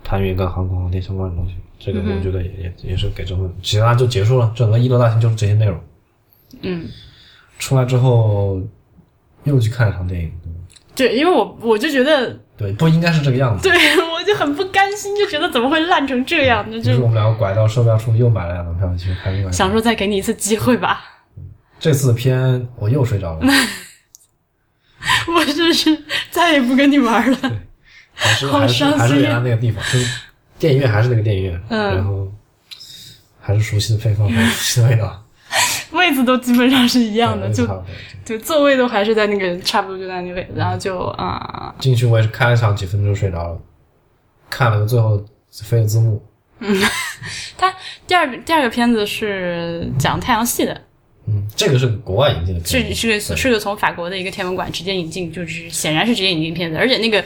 [0.03, 3.55] 探月跟航空航天相关的东西，这个我觉得也、也也是给正分的。
[3.62, 5.81] 其他就结束了，整个一楼大厅就是这些内容。
[6.61, 6.87] 嗯，
[7.59, 8.61] 出来之后
[9.45, 10.31] 又去看了场电影，
[10.95, 13.66] 对，因为我我就觉得，对，不应该是这个样子。
[13.68, 13.76] 对
[14.12, 16.81] 我就很不甘心，就觉得怎么会烂成这样呢？
[16.81, 19.51] 就于是我们两个拐到售票处又买了两张票去看另外。
[19.51, 21.03] 想说再给你一次机会吧。
[21.78, 23.47] 这次片我又睡着了，
[25.35, 27.39] 我就是再也不跟你玩了。
[28.12, 30.20] 还是好还是伤心还是原来那个地方，就是
[30.61, 31.96] 电影院还是那个电影院，嗯。
[31.96, 32.28] 然后
[33.40, 35.26] 还是熟悉的配方，熟悉的味道，
[35.90, 37.66] 位子都基本上是一样的，就。
[38.22, 43.61] 就座位都还是在那个差不多就在那个位置，然后就啊、进去我也是看了场几分钟就睡着了，
[44.48, 46.22] 看了个最后飞的字幕，
[46.61, 46.80] 嗯。
[47.58, 47.74] 它
[48.06, 50.80] 第二第二个片子是讲太阳系的，
[51.26, 57.24] 嗯，这个是国外引进的片子，是是个是个从法国的一个天文馆直接引进，就是显然是直接引进片子，而且那个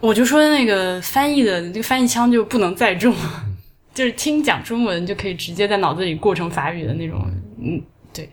[0.00, 3.14] 我就说那个翻译的那个翻译腔就不能再重，
[3.94, 7.24] 就是听讲中文就可以直接在脑子里过成法语的那种，
[7.58, 7.82] 嗯，
[8.12, 8.28] 对。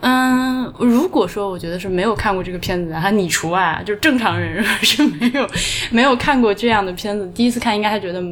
[0.00, 5.48] 嗯，如果说我觉得是没有看过这个片子的，还你除外啊，就是正常人是没有
[5.90, 8.22] 没有看过这样的片子，第一次看应该还觉得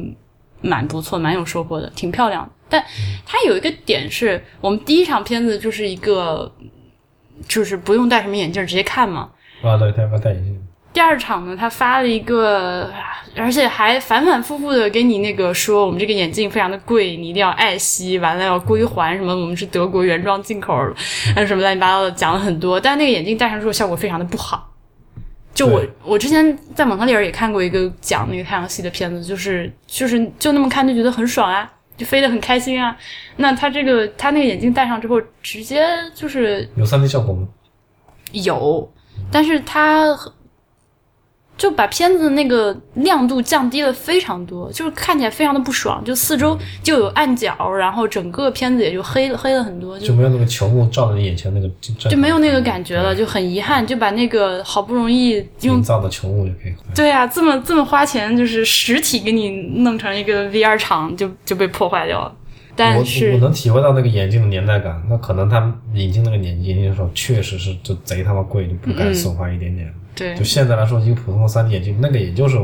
[0.61, 2.49] 蛮不错，蛮有收获的，挺漂亮的。
[2.69, 2.83] 但
[3.25, 6.51] 它有一个点是我们第一场片子就是一个，
[7.47, 9.29] 就是不用戴什么眼镜直接看嘛。
[9.63, 12.89] 啊，对，他要戴眼镜，第二场呢，他发了一个，
[13.35, 20.73] 而且还反反复复的给你那个说，我们这个眼镜非常的贵，你一定要爱惜，完了要归还什么，我们是德国原装进口，
[21.33, 22.79] 还有什么乱七八糟的，讲了很多。
[22.79, 24.69] 但那个眼镜戴上之后效果非常的不好。
[25.55, 32.95] 就我我之前在蒙特利尔也看过一个讲那个太阳系的片子，就是就是就那么看就觉得很爽啊，就飞得很开心啊。
[33.37, 37.47] 那他这个他那个眼镜戴上之后，直接就是有三 D 效果吗？
[38.31, 38.91] 有，
[39.31, 40.17] 但是它
[41.55, 56.73] 就把片子那个亮度降低了非常多，就是看起来非常的不爽，就四周就有暗角，然后整个片子也就黑了黑了很多，就就没有那个球幕照着你眼前那个就就没有那个感觉了，就很遗憾，就把那个好不容易用营造的球幕就可以。
[56.95, 59.51] 对啊，这么这么花钱，就是实体给你
[59.83, 62.35] 弄成一个 VR 场，就就被破坏掉了。
[62.75, 69.93] 但我是我能体会到那个眼镜的年代感，那可能他们引进那个眼眼镜的时候，确实是就贼他妈贵，就不敢损坏一点点。
[70.15, 72.57] 对就现在来说，一个普通的 3D 眼镜，那个也就是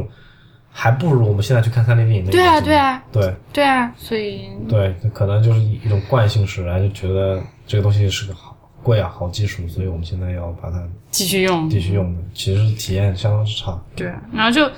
[0.72, 10.82] 还不如我们现在去看 3D 电影的对啊对啊对对啊，所以对，可能就是一种惯性使然，就觉得这个东西是个好贵啊，好技术，所以我们现在要把它
[11.12, 12.22] 继续用继续用的。
[12.34, 13.78] 其实体验相当之差。
[13.96, 14.72] 对，然后就，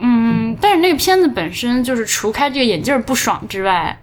[0.00, 3.96] 嗯，但是那个片子本身就是除开这个眼镜不爽之外，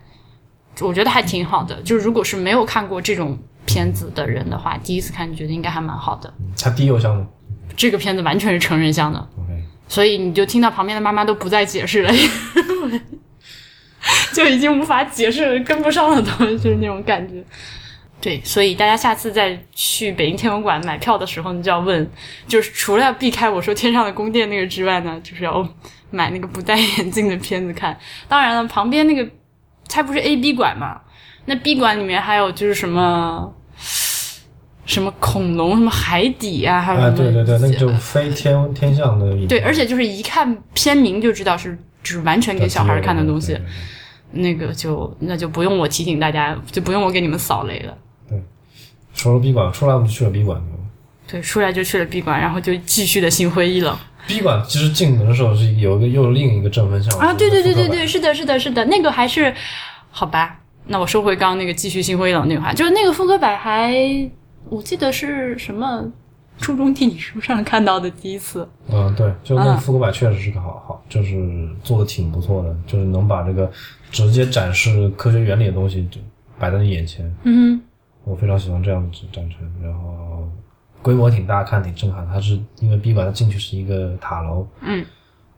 [0.80, 1.82] 我觉得还挺好的。
[1.82, 6.34] 就是如果是没有看过这种片子的人的话，第一次看觉得应该还蛮好的。
[6.58, 7.28] 它低邮箱吗
[7.80, 9.26] 这个片子完全是成人向的，
[9.88, 12.12] 所以你就听到旁边的妈妈都不再解释了，
[14.36, 17.42] 就已经无法解释了，跟不上了，都就是那种感觉。
[18.20, 22.06] 对，所以大家下次再去北京天文馆买票的时候，你就要问，
[22.50, 25.66] 就是除了要避开我说天上的宫殿那个之外呢，就是要
[26.12, 27.98] 买那个不戴眼镜的片子看。
[28.28, 29.26] 当然了，旁边那个
[29.88, 31.00] 它不是 A B 馆嘛，
[31.46, 33.56] 那 B 馆里面还有就是什么
[34.90, 43.56] 什么恐龙、什么海底啊，还有什啊，么、对对对，那个就非天天象的对，而且就是一看片名就知道是就是完全给小孩看的东西
[44.32, 47.96] 那个就那就不用我提醒大家，就不用我给你们扫雷了。
[48.28, 48.42] 对
[49.14, 50.60] 说了 B 馆，出来我们就去了 B 馆。
[51.28, 53.96] 对，出来就去了 B 馆，然后就继续的心灰意冷
[54.28, 57.32] B 馆其实进门的时候是有一个又另一个正分项啊！
[57.32, 59.54] 对对对对对对，是的，是的，是的，那个还是
[60.10, 60.60] 好吧。
[60.88, 63.94] 那我收回刚刚那个继续心灰意冷那句话，就是那个复刻版还
[64.68, 66.12] 我记得是什么
[66.58, 68.68] 初中地理书上看到的第一次。
[68.90, 73.72] 嗯，对，就那个嗯复刻版确实是个好好，就是做的挺不错的，就是能把这个
[74.12, 76.20] 直接展示科学原理的东西就
[76.60, 77.34] 摆在你眼前。
[77.44, 77.82] 嗯
[78.26, 80.48] 我非常喜欢这样的展陈，然后
[81.02, 82.28] 规模挺大，看挺震撼。
[82.28, 85.04] 它是因为 B 馆它进去是一个塔楼，嗯，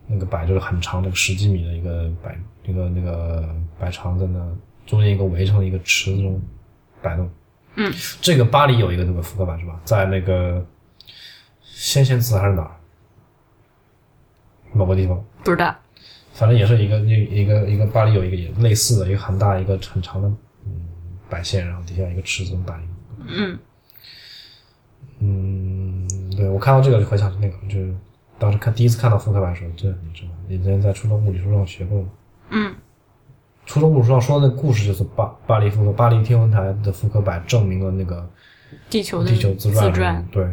[0.08, 4.40] 那个摆就是很长，那个十几米的一个摆，一个那个摆长在那
[4.86, 6.40] 中间一个围成一个池子中
[7.02, 7.30] 摆动。
[7.76, 9.80] 嗯，这个巴黎有一个那个复刻版是吧？
[9.86, 10.66] 在那个
[11.64, 12.72] 先贤祠还是哪儿？
[14.74, 15.76] 某个地方，不知道。
[16.34, 20.28] 反正也是一个一一个一个巴黎有一个也类似的一个很大一个很长的
[20.66, 20.88] 嗯
[21.30, 22.94] 摆线，然后底下一个尺子摆一个。
[23.28, 23.60] 嗯
[25.20, 27.94] 嗯，对我看到这个就回想起那个，就是
[28.40, 32.10] 当时看第一次看到复刻版的时候，这你知道，你之前在初中物理书上学过吗？
[32.50, 32.74] 嗯
[33.72, 38.30] 初中物理书上说的那个故事就是巴巴黎复刻，巴黎天文台的复刻版证明了那个
[38.90, 40.28] 地球的地球自自转。
[40.30, 40.46] 对，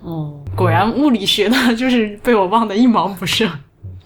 [0.00, 3.46] 哦，果然物理学的 就是被我忘得一毛不剩。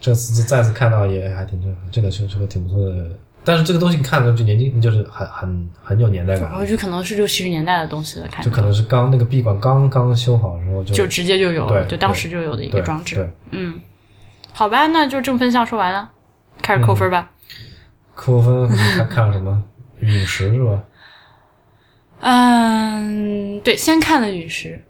[0.00, 3.08] 这次再次看到也还挺震撼，这个是是个挺不错的。
[3.44, 13.14] 但是这个东西你看着就年纪，就是很很很有年代感，我觉得可能是六七十年代的东西了，看着就可能是刚那个闭馆刚刚修好的时候就就直接就有了，就当时就有的一个装置。
[13.14, 13.80] 对，嗯，
[14.52, 16.10] 好吧，那就正分项说完了，
[16.60, 17.30] 开始扣分吧。
[18.16, 19.62] 扣分看看了什么？
[20.00, 20.82] 陨石是吧？
[22.20, 24.82] 嗯，对，先看了陨石。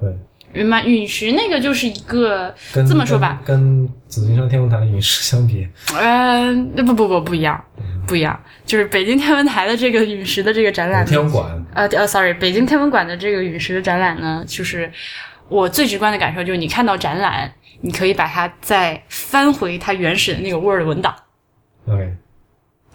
[0.00, 0.14] 对，
[0.52, 7.62] 陨嘛，陨石那个就是一个跟这么说吧，跟跟紫金山天文台的陨石相比，呃，不不不不一样，
[8.06, 11.66] 不一样，就是北京天文台的这个陨石的这个展览呢，天文馆。
[11.74, 14.90] 呃呃，sorry，北京天文馆的这个陨石的展览呢，就是
[15.48, 21.14] 我最直观的感受就是，你看到展览，你可以把它再翻回它原始的那个 Word 文档
[21.86, 22.14] ，，OK，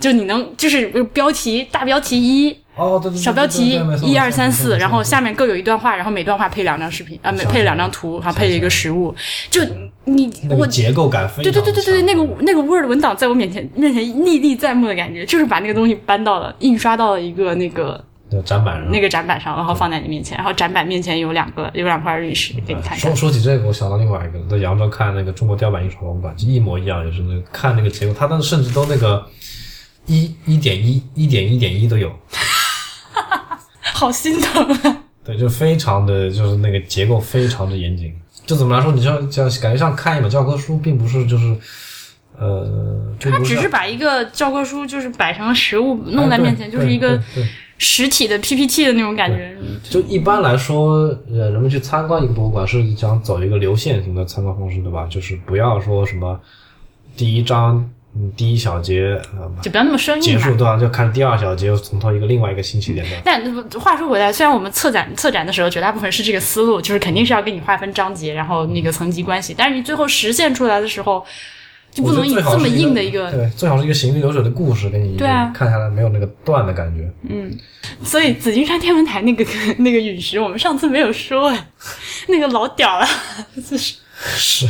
[0.01, 9.15] 就你能就是标题大标题一，哦，对对对，小标题一二三四，然后下面各有一段话，然后每段话配两张视频啊，每配两张图，然后配一个实物，
[9.49, 9.61] 就
[10.05, 18.03] 你我结构感非对常对对对对，对那个那个 Word 文档在我面前面前历历在目的感觉，就是把那个东西搬到了印刷到了一个那个
[18.43, 18.91] 展板上。
[18.91, 22.99] 那个展板上，然后放在你面前，然后展板面前有两个有两块玉石给你看看。
[22.99, 23.15] 说。
[23.15, 29.23] 说起这个，我想到另外一个，在扬州看那个中国雕版印刷博物馆，就一模一样，也是那个看那个结构，它当时甚至都那个
[30.11, 32.11] 一一点一、一点一点一都有，
[33.93, 34.97] 好心疼啊！
[35.23, 38.13] 对，就非常的就是那个结构非常的严谨。
[38.45, 41.55] 就怎么来说，你像像感觉像看一本教科书，并不是就是
[42.37, 47.21] 呃，并他只是把一个教科书就是摆成实物弄在面前，就是一个
[47.77, 49.55] 实体的 PPT 的那种感觉。
[49.83, 55.07] 就一般来说，呃，人们去参观一个博物馆是想走一个流线型的参观方式，对吧？
[55.09, 56.37] 就是不要说什么
[57.15, 60.57] 第一章、嗯、第一小节呃就不要那么生硬嘛结束，。
[60.57, 60.77] 对吧？
[60.77, 63.15] 就看第二小节，又从头一个另外一个新起点的。
[63.23, 63.41] 但
[63.79, 71.25] 话说回来，虽然我们策展策展的时候，绝大部分是这个思路，就是肯定是要给你划分章节，然后那个层级关系，但是你最后实现出来的时候，
[71.91, 73.31] 就不能以这么硬的一个。
[73.31, 77.09] 对，最好是一个行云流水的故事，给你对啊看下来没有那个断的感觉。
[77.29, 77.57] 嗯
[78.03, 79.45] 所以紫金山天文台那个
[79.79, 81.67] 那个陨石，我们上次没有说哎，
[82.27, 83.07] 那个老屌了，
[83.69, 83.95] 就 是。
[84.35, 84.67] 是，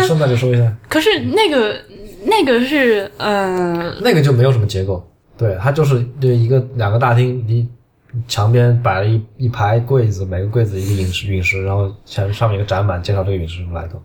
[0.00, 1.80] 顺带就说一下，可是那个
[2.24, 7.68] 那个是呃，那个就没有什么结构，对，它就是对一个两个大厅，离
[8.28, 14.00] 墙边摆了一一排柜子，每个柜子一个陨石陨石，然后前上面一个展板介绍这个陨石什么来头。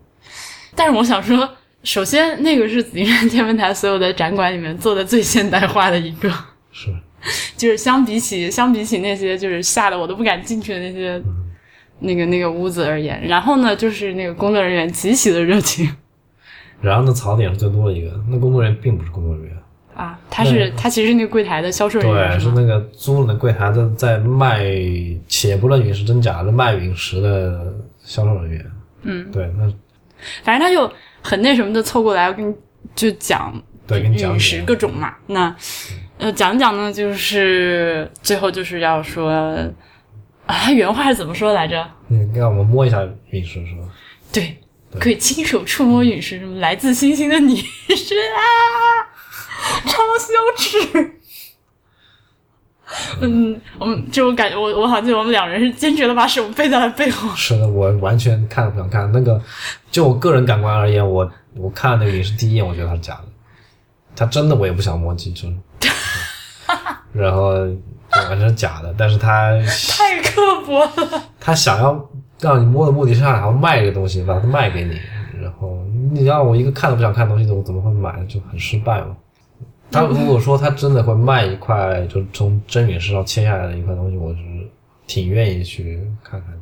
[0.74, 1.48] 但是我想说，
[1.82, 6.30] 首先那个是紫金山天文台所有的展馆里面做的最现代化的一个。
[6.72, 6.90] 是，
[7.56, 11.20] 就是相比起相比起那些就是吓得我都不敢进去的那些、
[12.00, 15.88] 那个那个屋子而言，然后呢，就是那个工作人员极其的热情
[16.80, 19.56] 然后呢，槽点是最多的一个，那工作人员并不是工作人员，
[19.94, 22.52] 啊，他是他其实是那个柜台的销售人员对，是？
[22.52, 24.64] 那个租了的柜台在在卖，
[25.26, 28.66] 且不论陨石真假，是卖陨石的销售人员。
[29.02, 29.62] 嗯，对，那
[30.42, 30.88] 反正他就
[31.22, 32.54] 很那什么的凑过来跟你
[32.94, 35.14] 就讲对跟你讲陨石各种嘛。
[35.26, 35.54] 那
[36.18, 39.56] 呃讲讲呢，就是最后就是要说
[40.48, 41.86] 啊，原话是怎么说来着？
[42.08, 43.82] 你让我们摸一下陨石是吧？
[44.32, 44.56] 对，
[44.98, 48.40] 可以亲手触摸陨石，什么来自星星的你是啊，
[49.84, 51.12] 超羞耻。
[53.20, 57.28] 嗯，我们就我感觉我我好像我们两人是坚决的把手背在了背后。
[57.36, 59.12] 是的，我完全看都不想看。
[59.12, 59.38] 那个，
[59.90, 63.24] 就我个人感官而言，我我看那个陨石第一眼，我觉得它是假的，
[64.16, 65.46] 它真的我也不想摸几只。
[67.12, 67.52] 然后
[68.12, 69.52] 就完全是假的，但是他
[69.90, 71.22] 太刻薄了。
[71.40, 72.08] 他想要
[72.40, 74.98] 让你摸的目的是想要卖这个东西，把它卖给你。
[75.42, 75.78] 然后
[76.12, 78.12] 你让我一个看都不想看的东西，我怎么会买？
[78.26, 79.16] 就很失败嘛。
[79.90, 84.38] 他如果说他真的会卖一块，就是从真陨石上切下来的一块东西，我是
[85.06, 86.58] 挺愿意去看看的。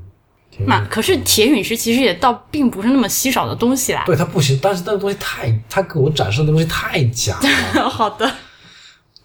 [0.50, 4.04] 挺愿意嘛，可是铁陨石其实也倒并不是那么稀少的东西啦。
[4.06, 7.36] 对，它不行，但是那个东西太，他给我展示的东西太假
[7.74, 7.88] 了。
[7.90, 8.30] 好的，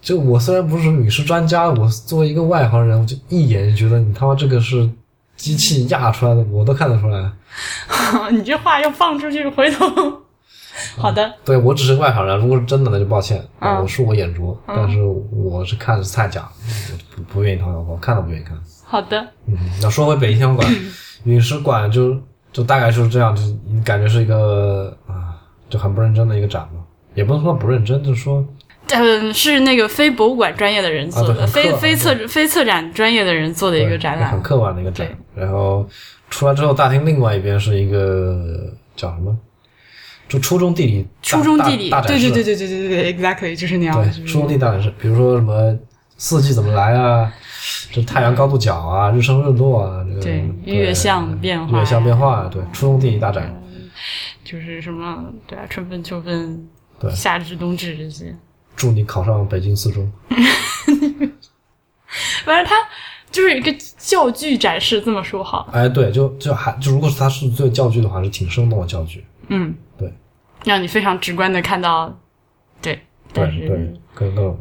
[0.01, 4.89] 就我虽然不是陨石专家，我作为一个外行人，我就一眼就觉得你他妈这个是
[5.35, 7.31] 机器压出来的，我都看得出来。
[8.31, 9.85] 你这话要放出去，回头。
[10.97, 18.57] 好的，对我只是外行人，如果是真的那就抱歉，嗯我是我眼拙，但是我是看的是太假，我不不愿意掏腰包，看都不愿意看。
[18.83, 20.75] 好的，嗯，那说回北京天文馆，
[21.25, 22.17] 陨石馆就
[22.51, 25.35] 就大概就是这样，就是你感觉是一个啊，
[25.69, 26.81] 就很不认真的一个展嘛，
[27.13, 28.43] 也不能说不认真，就是说
[28.95, 34.41] 嗯，是那个非博物馆专业的人做的，啊非非策非策展专业的人做的一个展览很。
[34.41, 35.07] 客观的一个展。
[35.35, 35.87] 然后
[36.29, 39.37] 出来之后，大厅另外一边是一个叫什么？
[40.27, 44.01] 就初中地理初中地理，大大展示对对对对对对对，exactly 就是那样。
[44.01, 45.77] 对，初中地理大展示，比如说什么
[46.15, 47.29] 四季怎么来啊，
[47.91, 53.53] 这太阳高度角啊，日升日落啊，这个对月相变化月相变化，对，初中地理大展，
[54.45, 56.65] 就是什么对啊，春分、秋分、
[56.97, 58.33] 对夏至、冬至这些。
[58.81, 60.11] 祝你考上北京四中。
[62.43, 62.75] 反正他
[63.29, 65.69] 就是一个教具展示，这么说好。
[65.71, 69.23] 哎，对，就就还就如果是他是做教具的话，是挺生动的教具。
[69.49, 70.11] 嗯，对，
[70.65, 72.11] 让你非常直观的看到，
[72.81, 72.99] 对，
[73.31, 74.57] 对对，跟个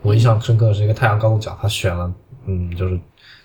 [0.00, 2.10] 我印象深刻的是一个太阳高度角，他选了
[2.46, 2.98] 嗯，就是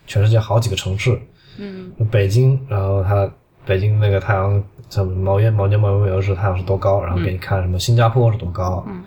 [0.07, 1.21] 全世界好几个城市，
[1.57, 1.91] 嗯。
[2.09, 3.29] 北京，然后他
[3.65, 9.03] 北京那个太阳，像毛年毛尖毛月是太阳是多高，然后给你看什么新加坡是多高，嗯，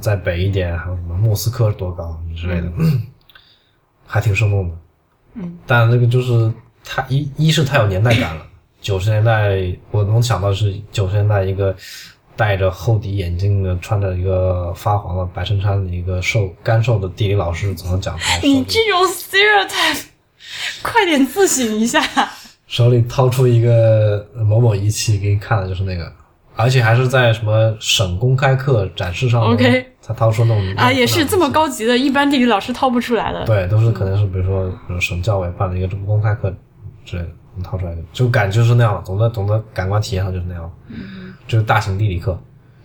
[0.00, 2.70] 再北一点还有什么莫斯科多高之类的，
[4.06, 4.74] 还挺生动的。
[5.34, 6.52] 嗯，但这个就是
[6.84, 8.42] 太一一是太有年代感了。
[8.80, 9.58] 九十年代
[9.90, 11.74] 我能想到是九十年代一个
[12.36, 20.04] 戴着厚底眼镜的、穿着一个发黄的白衬衫的一个瘦干瘦的地理老师怎么讲台， 你这种 stereotype，
[20.82, 22.00] 快点自省一下。
[22.68, 26.12] 手里掏出一个某某仪器给你看的就是那个，
[26.58, 31.48] 而且还是在什么省公开课展示上 OK 才掏出那种啊，也是这么。
[31.48, 33.44] 高级的，一般地理老师掏不出来的。
[33.46, 36.52] 对，都是可能是比如说比如省教委办了一个什么公开课
[37.04, 42.38] 之类的，能掏出来的，就感觉就是那样，总的总的感官体验上就是那样，嗯就是大型地理课。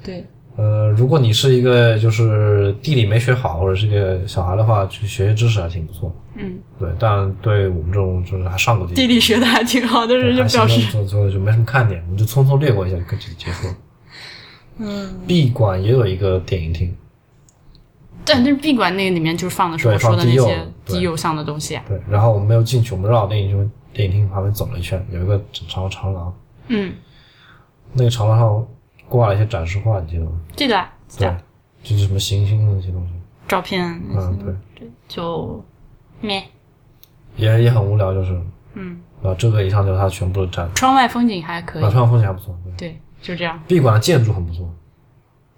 [0.03, 0.25] 对，
[0.55, 6.15] 呃，如果你是一个就是地理没学好或者是一个小孩的话，去学学知识还挺不错。
[6.35, 13.75] 嗯，对，但对我们这种就是还上过地地理学的还挺好的人就还表示，行做做就没什么看点，我们就匆匆略过一下就就结束了。
[14.77, 16.95] 嗯，闭馆也有一个电影厅，
[18.25, 21.83] 但是闭馆那个里面就是放的是对我说的那些对低幼向的东西啊。
[21.87, 26.35] 对，然后我们没有进去，我们绕电影厅电影厅旁边走了一圈，有一个长长廊，
[26.67, 26.93] 嗯，
[27.93, 28.67] 那个长廊上
[29.09, 30.31] 挂了一些展示画，你记得吗？
[30.55, 30.85] 记得
[31.17, 31.37] 对得，
[31.83, 33.13] 就是什么行星的那些东西，
[33.47, 35.63] 照片嗯，对，对，就
[36.21, 36.43] 咩，
[37.35, 38.41] 也也很无聊，就是，
[38.73, 41.83] 嗯，啊，这个以上就是它全部的展，窗外风景还可以。
[41.83, 44.67] 啊，，窗风景还不错，对，对，就这样，闭馆的建筑很不错，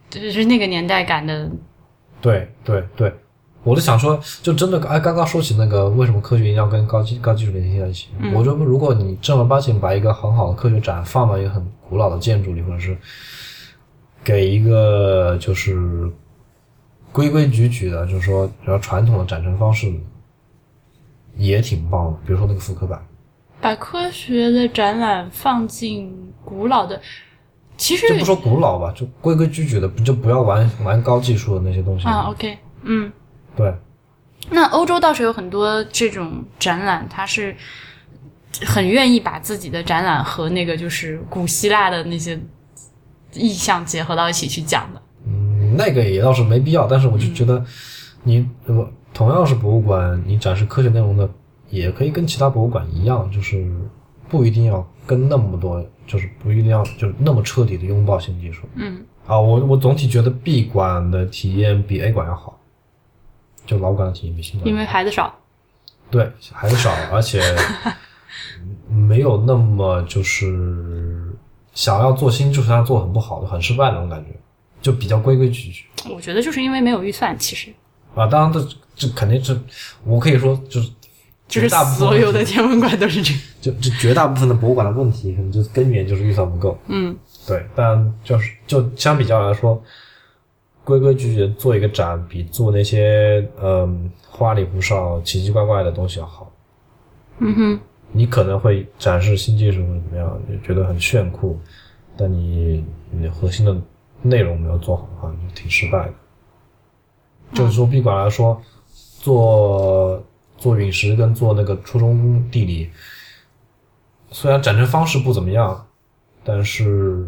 [0.10, 1.50] 就是那个年代感的，
[2.22, 3.14] 对对对，
[3.66, 8.08] 我就想说，就真的哎，刚刚说起那个为什么科学一定要跟高技高技术联系在一起？
[8.20, 12.96] 嗯我觉得如果你正儿八经把一个很好的科学展放到一个很古老的建筑里，或者是
[14.24, 16.10] 给一个就是
[17.12, 19.92] 规规矩矩的，就是说比较传统的展陈方式，
[21.36, 22.18] 也挺棒的。
[22.26, 23.04] 比如说那个复刻版，
[23.60, 26.14] 把科学的展览放进
[26.44, 27.02] 古老的，
[27.78, 32.08] 其实就不说古老吧，就规规矩矩的，就不要玩玩高技术的那些东西。
[32.08, 33.12] 啊，OK，嗯，
[33.56, 33.74] 对，
[34.50, 37.56] 那欧洲倒是有很多这种展览，它是
[38.66, 42.40] 很愿意把自己的展览和那个就是古希腊的那些
[43.34, 45.02] 意象结合到一起去讲的。
[45.26, 47.64] 嗯，那个也倒是没必要，但是我就觉得
[48.24, 51.30] 你，呃同样是博物馆，你展示科学内容的，
[51.70, 53.66] 也可以跟其他博物馆一样，就是
[54.28, 58.68] 不一定要跟那么多，就是不一定要就是那么彻底的拥抱新技术。
[58.76, 62.55] 嗯啊，我我总体觉得 B 馆的体验比 A 馆要好，
[63.66, 65.34] 就老馆的体验比新馆因为孩子少。
[66.12, 67.42] 对孩子少， 而且
[68.90, 71.34] 没有那么就是
[71.74, 74.30] 想要做新就是他做很不好的、很失败的那种感觉，
[74.82, 75.86] 就比较规规矩矩。
[76.10, 77.74] 我觉得就是因为没有预算，其实
[78.14, 79.60] 啊，当然这这肯定是，
[80.04, 80.90] 我可以说就是
[81.48, 83.42] 就是大部分所有的天文馆都是这样。
[83.60, 86.80] 就就绝大部分的博物馆的问题，可能就根源就是预算不够。
[86.88, 89.84] 嗯对，但就是就相比较来说，
[90.86, 96.50] 规规矩矩的做一个展，比做那些嗯花里胡哨、奇奇怪怪的东西要好。
[97.40, 97.80] 嗯哼，
[98.14, 101.60] 你可能会展示新技术或者怎么样，你觉得很炫酷，
[102.16, 103.76] 但你你核心的
[104.22, 106.14] 内容没有做好的话，就挺失败的。
[107.54, 108.62] 就是说，闭馆来说，
[109.20, 110.24] 做
[110.58, 112.90] 做陨石跟做那个初中地理，
[114.32, 115.86] 虽然展陈方式不怎么样，
[116.44, 116.86] 但是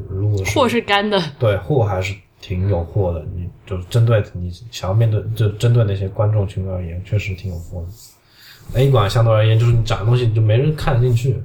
[0.09, 1.21] 如果是货是干的。
[1.37, 3.25] 对货还是挺有货的。
[3.35, 8.79] 你就针对你想要面对，就针对那些观众群而言，确实挺有货的。
[8.79, 11.41] A 馆相对而言，就是你展的东西就没人看得进去。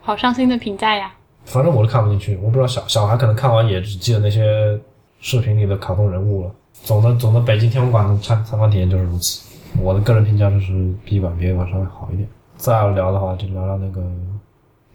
[0.00, 1.12] 好伤心的评价呀！
[1.44, 4.78] 反正我是看不进去，我不知道小小孩可能看完也只记得那些
[5.20, 6.54] 视频里的卡通人物了。
[6.72, 9.48] 总的总的，北京天文馆的参参观体验就是如此。
[9.80, 12.28] 我的个人评价就是 B 馆比 A 馆稍微好一点。
[12.56, 14.02] 再要聊的话，就聊聊那个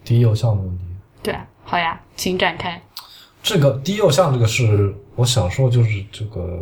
[0.04, 0.84] 低幼项的问题。
[1.22, 2.80] 对，好呀，请展开。
[3.48, 6.58] 这个低幼项这个是我想说，就是这个，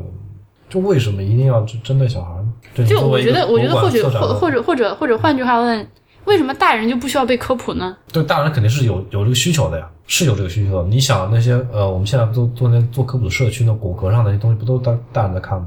[0.71, 2.87] 就为什么一定要去针对小孩呢？
[2.87, 5.85] 就我觉得，我觉得或许或或或者或者或者换句话问，
[6.27, 7.97] 为什么大人就不需要被科普呢？
[8.13, 10.89] 对，大人肯定是有有这个需求的呀，是有这个需求的。
[10.89, 15.67] 你想那些呃，我们现在做做那做科普的社区，那果壳上那些东西不都大大人在看吗？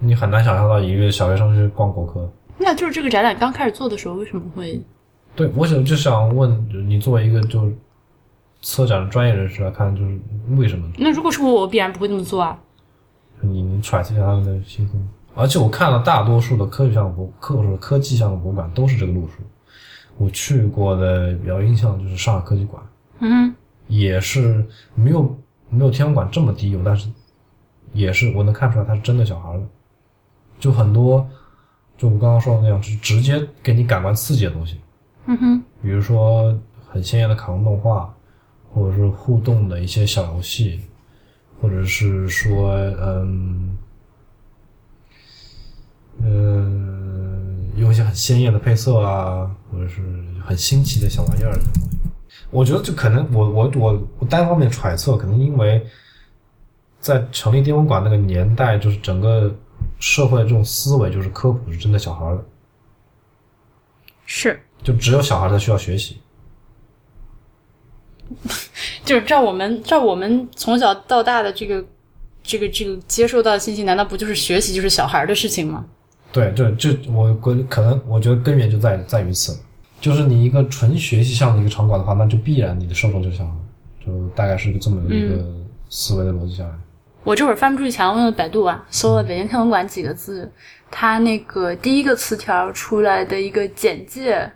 [0.00, 2.30] 你很难想象到一个小学生去逛果壳。
[2.58, 4.78] 那就是这个展览刚开始做的时候，为什么会？
[5.34, 7.74] 对，我想就想问你，作为一个就是
[8.62, 10.18] 策展的专业人士来看，就是
[10.56, 10.88] 为什么？
[10.96, 12.58] 那如果是我，我必然不会那么做啊。
[13.40, 14.94] 你你揣测一下他们的心思。
[15.34, 19.42] 而且我看了大多数的科学项博科或者科技项目博物馆都是这个路数。
[20.18, 22.82] 我去过的比较印象就是上海科技馆，
[23.20, 23.52] 嗯，
[23.88, 25.36] 也是没有
[25.70, 27.08] 没有天文馆这么低幼，但是
[27.94, 29.62] 也是我能看出来他是真的小孩了。
[30.60, 31.26] 就很多，
[31.96, 34.78] 就我刚刚说的那样，是直接给你感官刺激的东西。
[35.24, 36.56] 嗯哼，比如说
[36.86, 38.14] 很鲜艳的卡通动画，
[38.74, 40.80] 或者是互动的一些小游戏，
[41.60, 43.76] 或者是说，嗯，
[46.22, 46.30] 呃，
[47.76, 50.00] 用一些很鲜艳的配色啊，或者是
[50.42, 51.52] 很新奇的小玩意儿。
[52.50, 55.86] 我觉得就可能我我我我单方面揣测，可能因为
[56.98, 59.54] 在成立天文馆那个年代，就是整个
[60.00, 62.44] 社会的这种思维，就是科普是针对小孩的，
[64.24, 66.21] 是，就只有小孩才需要学习。
[69.04, 71.84] 就是照我们照我们从小到大的这个
[72.42, 75.84] 这个这个接受到的信息，难道不就是学习就是小孩的事情吗？
[76.32, 79.58] 对，这这我根可能我觉得根源就在在于此，
[80.00, 83.52] 就是你一个纯学习向的一个场馆的话，那就必然你的受众就是小孩，
[84.04, 85.44] 就大概是一个这么一个
[85.90, 86.70] 思维的逻辑下来。
[87.24, 90.50] 我这会儿翻不出去墙，我用百度啊，搜了“北京天文馆”几个字，
[90.90, 94.50] 它那个第一个词条出来的一个简介，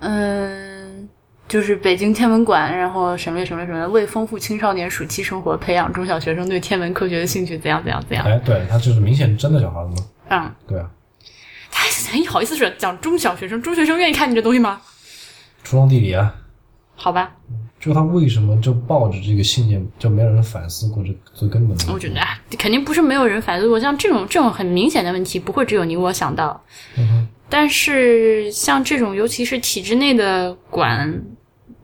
[0.00, 1.08] 嗯，
[1.46, 8.24] 就是北京天文馆，然后什么什么什么，为丰富青少年暑期生活，培养中小学生对天文科学的兴趣，怎样怎样怎样。
[8.26, 10.06] 哎，对他就是明显真的小孩子嘛。
[10.30, 10.88] 嗯，对啊，
[11.70, 14.80] 他还好意思说讲中小学生，中学生愿意看你这东西吗？
[15.62, 16.34] 初中地理啊，
[16.96, 17.30] 好吧，
[17.78, 21.92] 就他为什么就抱着这个信念，就没有人反思过这最根本的？
[21.92, 26.62] 我觉得啊，肯定不是没有人反思过，像这种这种很明显的问题，不会只有你我想到。
[26.96, 31.22] 嗯哼，但是像这种，尤其是体制内的馆，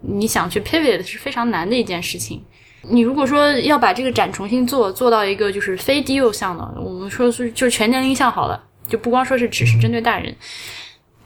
[0.01, 2.43] 你想去 pivot 是非常难的一件事情。
[2.83, 10.35] 你如果说要把这个展重新做，做到一个就是非低幼向的，我们说是就是全年龄向好了，就不光说是只是针对大人，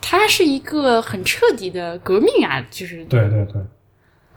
[0.03, 2.63] 它是一个很彻底的革命啊！
[2.71, 3.63] 就是对对对，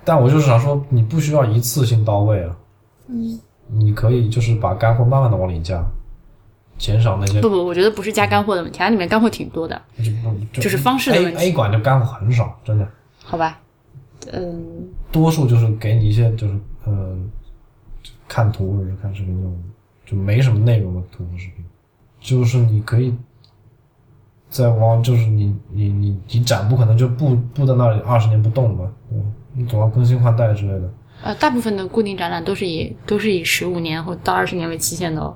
[0.05, 2.55] 但我就是想说，你不需要一次性到位啊，
[3.09, 3.37] 嗯，
[3.77, 5.83] 你可以就是把干货慢慢的往里加，
[6.77, 10.05] 减少那些不不，我觉得不是加干货的问题，它里面干货挺多的，就
[10.53, 12.87] 就就是方式的 A 问题 A 馆就干货很少，真的，
[13.23, 13.59] 好吧？
[14.31, 17.17] 嗯，多数就是给你一些就是呃
[18.27, 19.63] 看图或者是看视频那种
[20.05, 21.65] 就没什么内容的图和视频，
[22.19, 23.13] 就是你可以
[24.49, 29.25] 在往就是你你你你展不可能就布布在那里二十年不动吧，对吧？
[29.53, 30.93] 你总要更新换代之类的。
[31.23, 35.35] 呃，大部分的固定展览都是以都是以十五年或到二十年为期限的哦。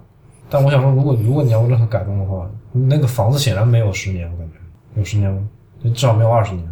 [0.53, 4.53] 但我想说，如果如果你要有任何改动的话，那个房子显然没有十年，我感觉
[4.99, 5.47] 有十年吗？
[5.81, 6.69] 至少没有二十年。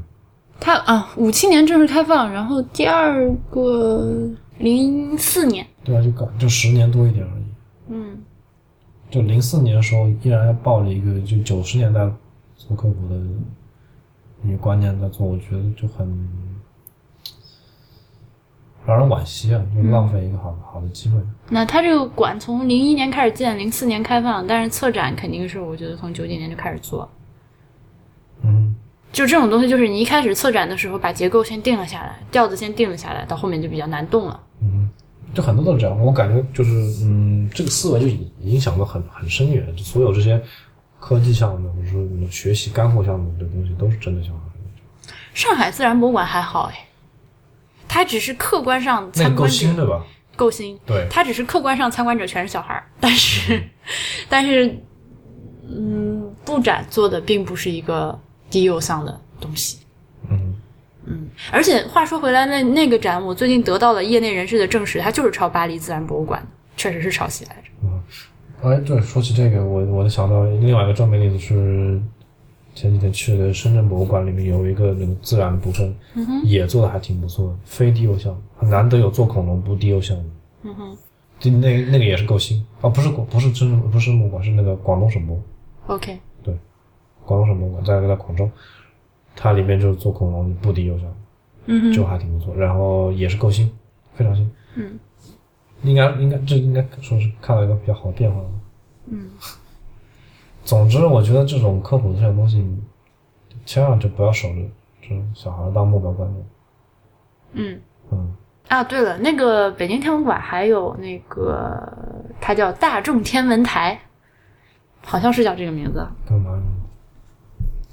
[0.59, 6.01] 它啊，五七年正式开放，然后第二个零四年，对吧？
[6.01, 7.43] 就搞就十年多一点而已。
[7.88, 8.17] 嗯，
[9.09, 12.01] 就零四年的时候，依然要抱着一个就九十年代
[12.57, 13.15] 做科普的
[14.43, 16.05] 一个观念在做，我觉得就很
[18.89, 21.19] 让人惋惜啊，就浪费一个好好的机会。
[21.49, 27.09] 那它这个馆从零一年开始建，零四年开放，但是策展肯定是我觉得从九几年就开始做。
[28.41, 28.75] 嗯，
[29.11, 34.39] 就这种东西，就是你一开始策展的时候把结构先定了下来，调子先定了下来，到后面就比较难动了。
[34.61, 34.89] 嗯
[35.31, 36.71] 就很多都是这样，我感觉就是
[37.03, 39.63] 嗯，这个思维就影影响的很很深远。
[39.75, 40.41] 就所有这些
[40.99, 45.13] 科技项目或者说什么学习干货项目的东西，都是针对小孩的。
[45.35, 46.88] 上海自然博物馆还好哎，
[47.89, 50.01] 它只是客观上参观者新对吧？
[50.37, 53.61] 够新，对，它只是客观上参观者全是小孩儿， 但是，
[54.29, 54.73] 但是，
[55.67, 58.17] 嗯，布展做的并不是一个
[58.49, 59.79] 低幼向的东西。
[60.29, 60.55] 嗯。
[61.05, 67.69] 嗯，而且话说回来，那那个展我最近得到了业内人士的证实，它就是抄巴黎自然博物馆的，确实是抄袭来着。
[67.83, 68.01] 嗯。
[68.61, 71.99] 哎，对，说起这个，我我想到另外一个正面例子是
[72.76, 80.24] 前几天去的深圳博物馆里面有一个那个自然的部分，嗯也做的还挺不错的，非低幼项，很难得有做恐龙不低幼项的。
[80.63, 80.97] 嗯哼。
[81.39, 82.61] 就那那个也是够新。
[82.82, 85.41] 啊，不是不是真不是博物馆，是那个广东省博
[85.88, 86.53] ，，OK，对
[87.26, 88.49] 广东省博物馆在在广州，
[89.38, 91.07] 它里面就是做恐龙不低幼项，
[91.67, 93.72] 嗯哼，就还挺不错，然后也是够新，
[94.15, 94.99] 非常新，嗯，
[95.84, 98.41] 应该应该这应该说是看到一个比较好的变化。
[99.07, 99.30] 嗯，
[100.64, 102.64] 总之，我觉得这种科普的这种东西，
[103.66, 104.55] 千万就不要守着
[105.01, 106.45] 这种小孩当目标观众。
[107.53, 107.80] 嗯。
[108.12, 108.36] 嗯，
[108.70, 111.80] 啊，对了，那个北京天文馆还有那个，
[112.41, 113.99] 它叫大众天文台，
[115.03, 116.07] 好像是叫这个名字。
[116.28, 116.64] 干嘛呢？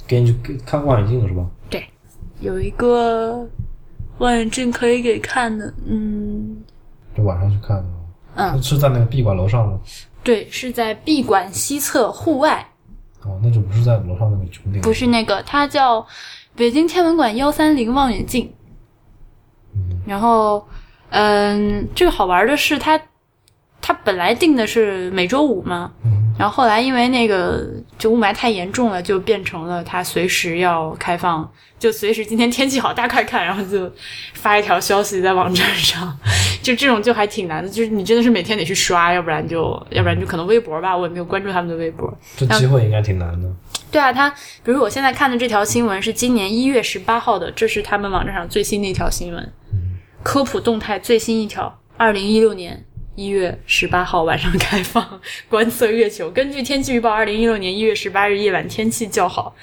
[0.07, 1.45] 给你去看望远镜是吧？
[1.69, 1.85] 对，
[2.41, 3.47] 有一个
[4.19, 6.65] 望远镜可以给看的，嗯
[7.15, 7.85] 就晚上去看的。
[8.37, 9.81] 嗯，是在那个闭馆楼上吗？
[10.27, 12.69] 对，是在闭馆西侧户外，
[13.23, 14.81] 哦，那就不是在楼上那个穹顶。
[14.83, 16.05] 不是那个，它叫
[16.57, 18.53] 北京天文馆幺三零望远镜。
[19.73, 20.67] 嗯然后，
[21.11, 23.01] 嗯，这个好玩的是它，
[23.81, 27.67] 它本来定的是每周五嘛，嗯，然后后来因为那个
[27.99, 33.91] 就雾霾太严重了，就变成了它随时要开放，就随时今天天气好，大家快看，然后就
[34.35, 36.17] 发一条消息在网站上，
[36.63, 42.13] 就这种就还挺难的，就是你真的是每天得去刷，要不然就要不然就可能微博吧，我也没有关注他们的微博。
[42.37, 43.49] 这机会应该挺难的。
[43.91, 44.29] 对啊，他
[44.63, 49.53] 比如我现在看的这条新闻是今年一月十八号的，这是他们网站上最新的一条新闻，
[50.23, 52.85] 科普动态最新一条，二零一六年
[53.17, 56.31] 一月十八号晚上开放观测月球。
[56.31, 59.57] 根据天气预报，二零一六年一月十八日夜晚天气较好，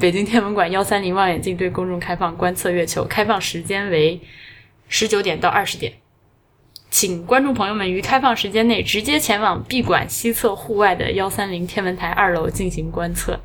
[0.00, 4.18] 北京天文馆幺三零望远镜对公众开放观测月球，开放时间为
[4.88, 5.92] 十九点到二十点。
[6.88, 13.40] 请观众朋友们于开放时间内直接前往闭馆西侧户外的幺三零天文台二楼进行观测。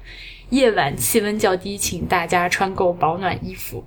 [0.51, 3.83] 夜晚气温较低，请大家穿够保暖衣服。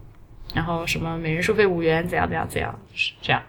[0.54, 3.42] 然后什么每人收费五元，怎样怎样怎样，是这样。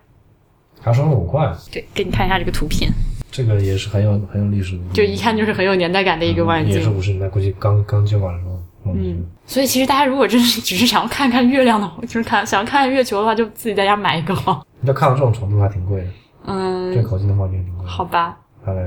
[0.83, 2.91] 还收了五块，对，给你看一下这个图片，
[3.31, 6.97] 这个也是很有很有历史的，就一看就是很有年代感的一个望远镜也是镜。
[6.97, 8.59] 五十年代，估计刚刚接管的时候。
[8.85, 14.61] 嗯，所以其实大家如果真是只是想要看看月亮的话，就是看想要看看月球的话，就自己在家买一个吧。
[14.81, 16.07] 要看到这种程度还挺贵的，
[16.47, 16.93] 嗯。
[16.93, 18.81] 这，口径的望远镜挺贵，好吧，大概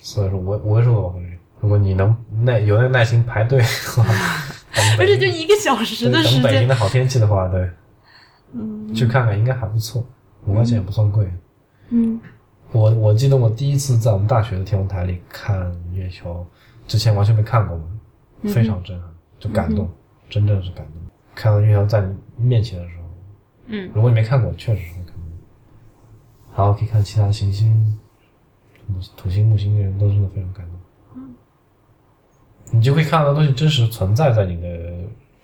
[0.00, 1.14] 四位数五位五位数的吧，
[1.60, 3.64] 如果你能耐有那个耐心排队的
[3.96, 4.04] 话，
[5.00, 7.68] 而且就一个小时的时间，等北京的好天气的话，对，
[8.52, 10.06] 嗯，去看看应该还不错，
[10.46, 11.30] 五块钱也不算贵。
[11.90, 12.20] 嗯
[12.72, 16.44] 我我记得我第一次在我们大学的天文台里看月球，
[16.88, 17.84] 之前完全没看过嘛，
[18.44, 19.88] 非常震撼，就感动，
[20.28, 20.94] 真正是感动。
[21.34, 23.04] 看到月球在你面前的时候，
[23.66, 25.22] 嗯，如果你没看过，确实是会感动。
[26.56, 27.98] 然后可以看其他的行星，
[29.16, 30.78] 土星、木星，人都真的非常感动。
[31.16, 31.34] 嗯
[32.72, 34.68] 你就会看到的东西真实存在在你的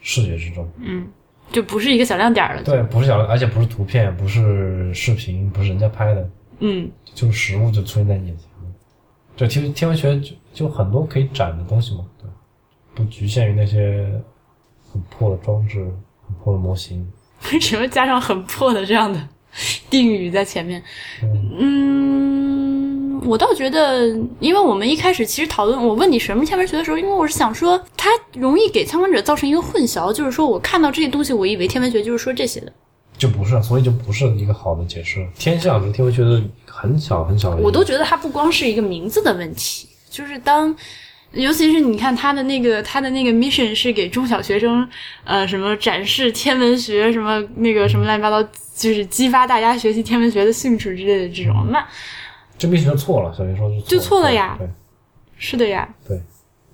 [0.00, 0.68] 视觉之中。
[0.78, 1.06] 嗯，
[1.50, 2.62] 就不是一个小亮点了。
[2.62, 6.30] 对，不是小，而且不是图片，不是视频，不是人家拍的，
[6.60, 8.46] 嗯就是实物就出现在你眼前。
[9.36, 12.28] 对，天天文学就就很多可以展的东西嘛，对，
[12.94, 14.06] 不局限于那些
[14.92, 15.78] 很破的装置、
[16.26, 17.06] 很破的模型。
[17.52, 19.18] 为什么加上很破的这样的
[19.88, 20.82] 定语在前面？
[21.22, 22.49] 嗯嗯，
[23.24, 24.08] 我倒觉得，
[24.38, 32.72] 因为我们一开始其实讨论，我问你什么是天文学的时候，因为我是想说，它容易给参观者造成一个混淆，就是说我看到这些东西，我以为天文学就是说这些的，
[33.16, 35.26] 就不是，所以就不是一个好的解释。
[35.38, 40.74] 天象是天文学的很小很小的，我都觉得它不光是一个名字的问题，就是当。
[41.32, 44.84] 尤其是你看他的那个，他的那个 mission 是给中小学生，
[45.22, 48.42] 呃，什么展示天文学，什么那个什么乱七八糟，
[48.76, 51.86] 就是激发大家学习天文学的兴趣之类的这种，那
[52.60, 53.32] 这明显就错了。
[53.32, 54.68] 小学说就错了呀对
[55.38, 56.20] 是的呀，对，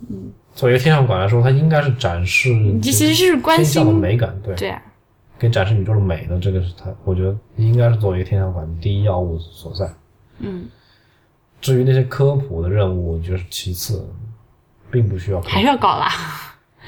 [0.09, 2.51] 嗯，作为一个天象馆来说，它应该是展示
[2.82, 4.82] 这其实是关天象的心，美感，对，对啊，
[5.39, 9.89] 给展示宇宙的美的，这个是它，我觉得应该是作为一个天象馆的第一要务所在。
[10.41, 10.66] 嗯，
[11.61, 14.05] 至于那些科普的任务，我觉得是其次，
[14.91, 15.41] 并不需要。
[15.43, 16.11] 还是要搞啦。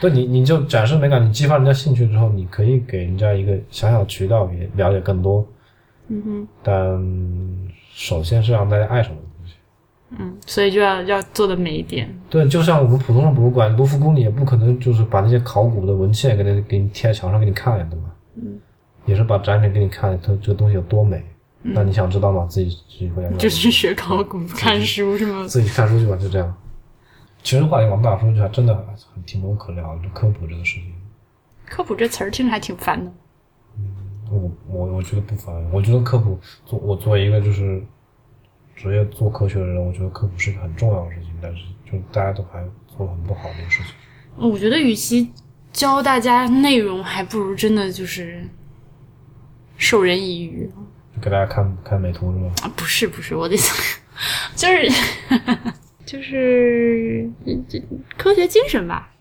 [0.00, 5.46] 对你，你就展示美感，你激发人家兴趣之后，你可以给人家一个小小的渠道，也了解更多。
[6.08, 6.74] 嗯哼，但
[7.98, 9.54] 首先是让大家爱上这个东西。
[10.10, 12.08] 嗯，所以就要要做的美一点。
[12.30, 18.06] 对，就像我们普通的博物馆，卢浮宫你也不可能就是把那些考古的文献给它给你贴在墙上给你看呀，对吧？
[18.36, 18.60] 嗯，
[19.04, 21.24] 也是把展品给你看，它这个东西有多美。
[21.60, 22.46] 那你想知道吗？
[22.48, 25.44] 自己自己回家就去学考古、看书是吗？
[25.50, 26.56] 自己看书去吧，就这样。
[27.42, 28.72] 其实话题往大说，就还真的
[29.12, 30.94] 很挺多可聊科普这个事情。
[31.66, 33.10] 科普这词儿听着还挺烦的。
[34.30, 37.82] 我我我觉得不烦，我觉得科普做我作为一个就是
[38.76, 43.92] 职业做科学的人，我觉得科普是一个很重要的事情，但是就大家都还做的很不好的一个事情。
[44.36, 45.30] 我觉得与其
[45.72, 48.46] 教大家内容，还不如真的就是
[49.76, 50.70] 授人以渔。
[51.14, 52.52] 就给大家看看美图是吗？
[52.62, 53.74] 啊，不是不是，我的想
[54.54, 54.90] 就是
[56.06, 57.28] 就是
[57.68, 57.82] 这
[58.16, 59.12] 科学精神吧，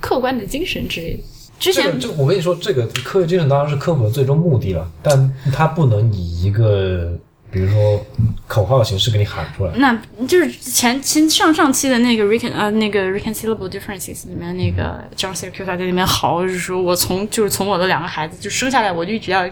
[0.00, 1.22] 客观的精神之类的。
[1.60, 7.12] 之前这个，这我跟你说，这个科学精神当然是科普的最终目的了，但它不能以一个
[7.50, 8.04] 比如说
[8.46, 9.72] 口号的形式给你喊出来。
[9.76, 9.96] 那
[10.26, 15.50] 就是前前上上期的那个 recon 呃那个 reconcilable differences 里面那个 John C.
[15.50, 19.48] Q 在里面嚎，就是说我从就是从我的两个孩子就生下来，我就一直要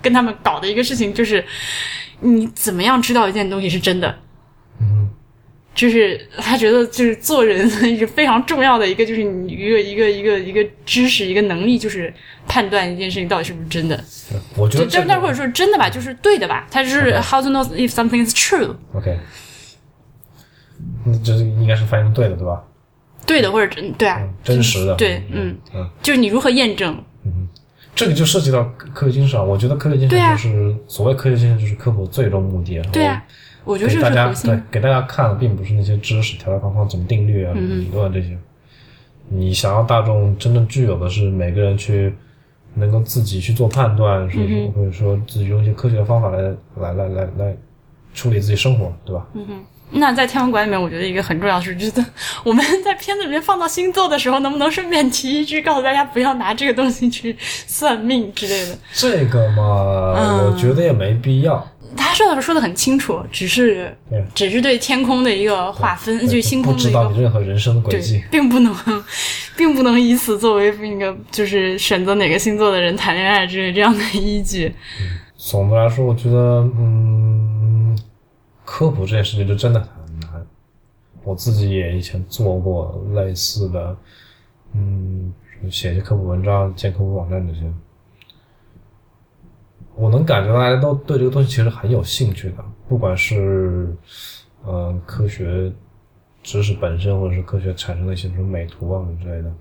[0.00, 1.44] 跟他们搞的一个事情就是，
[2.20, 4.14] 你怎么样知道一件东西是真的？
[5.78, 12.12] 嗯，就是他觉得就是做人一个非常重要的一个就是你一个一个一个一个知识一个能力就是
[12.48, 14.02] 判断一件事情到底是不是真的。
[14.56, 16.66] 我觉得这个但但或者说真的吧，就是对的吧？
[16.68, 19.16] 他就是 how to know if something is true，OK，
[21.04, 22.64] 那，这是应该是翻译成对的，对吧？
[23.24, 24.96] 对的或者真对啊嗯，，真实的。
[24.96, 26.96] 对，嗯，嗯，就是你如何验证？
[27.24, 27.48] 嗯
[27.94, 29.42] 这个就涉及到科科学精神啊。
[29.42, 32.80] 我觉得科学精神就是所谓科学精神，就是科普最终目的。
[32.92, 33.22] 对啊，
[33.68, 34.62] 我觉得给大家这是核心对。
[34.70, 38.36] 给大家看的并不是那些知识、条条框框、怎么定律啊、嗯理论这些。
[39.28, 42.14] 你想要大众真正具有的是每个人去
[42.74, 46.40] 能够自己去做判断，说嗯或者说自己用一些科学的方法来
[46.76, 47.56] 来来来来
[48.14, 49.26] 处理自己生活，对吧？
[49.34, 52.04] 嗯哼那在天文馆里面，我觉得一个很重要的事，就是
[52.44, 58.76] 我们在片子里面放到星座的时候，能不能顺便提一句，告诉大家不要拿这个东西去算命之类的。
[58.92, 61.66] 这个嘛，嗯我觉得也没必要。
[61.96, 63.96] 他说的说的很清楚，只是
[64.34, 68.74] 只是对天空的一个划分，就是星空知的一个道你任何人生的轨迹。，并不能，
[69.56, 74.74] 并不能以此作为那个就是选择哪个星座的人谈恋爱之类这样的依据。
[75.36, 76.36] 总的来说，我觉得，
[76.78, 77.96] 嗯，
[78.64, 79.88] 科普这件事情就真的很
[80.20, 80.46] 难。
[81.24, 83.96] 我自己也以前做过类似的，
[84.74, 85.32] 嗯，
[85.70, 87.60] 写一些科普文章、建科普网站这些。
[89.98, 93.92] 我能感觉到大家都对这个东西其实很有兴趣的，不管是
[94.64, 95.72] 呃科学
[96.42, 99.52] 知识本身，或者是科学产生的一些什么美图啊之类的，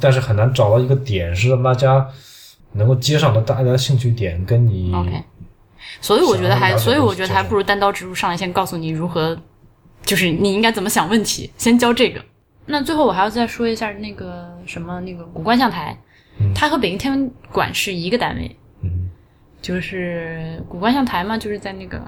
[0.00, 2.06] 但是很难找到一个点是让大家
[2.72, 5.22] 能够接上的大家的兴趣点，跟你 OK，
[6.00, 9.38] 所以我觉得还，所以我觉得还不如单刀直入上来，先告诉你如何，
[10.02, 12.20] 就是你应该怎么想问题，先教这个。
[12.66, 15.96] 那最后我还要再说一下那个什么那个古观象台，
[16.54, 18.56] 它和北京天文馆是一个单位，嗯
[19.64, 21.98] 就是古观象台嘛，就是在那个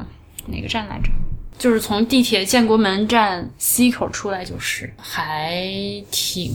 [0.49, 1.09] 哪个站来着？
[1.57, 5.65] 就是从地铁建国门站西口出来就是，还
[6.11, 6.53] 挺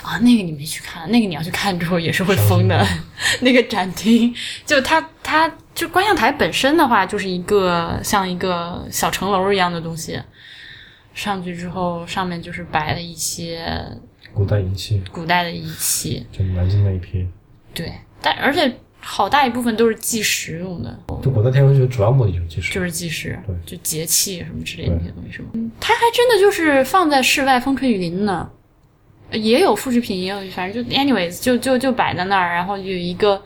[0.00, 2.86] 啊，那个你没去看，那个你要去看之后也是会疯的。
[3.42, 4.32] 那个展厅，
[4.64, 10.22] 就它它就观象台本身的话，就是一个像一个小城楼一样的东西，
[11.14, 13.66] 上去之后上面就是摆了一些
[14.32, 17.28] 古代仪器，古代的仪器，就南京那一批。
[17.74, 17.92] 对，
[18.22, 18.72] 但而且
[19.04, 22.74] 好大一部分都是计时用的，就古代天文学主要目的就是计时。
[22.74, 25.48] 就是计时对，就节气什么之类的那些东西是吗？
[25.52, 28.50] 嗯它还真的就是放在室外风吹雨淋呢，
[29.30, 33.40] 也有复制品，也有反正就 anyways 就就就摆在那儿，然后有一个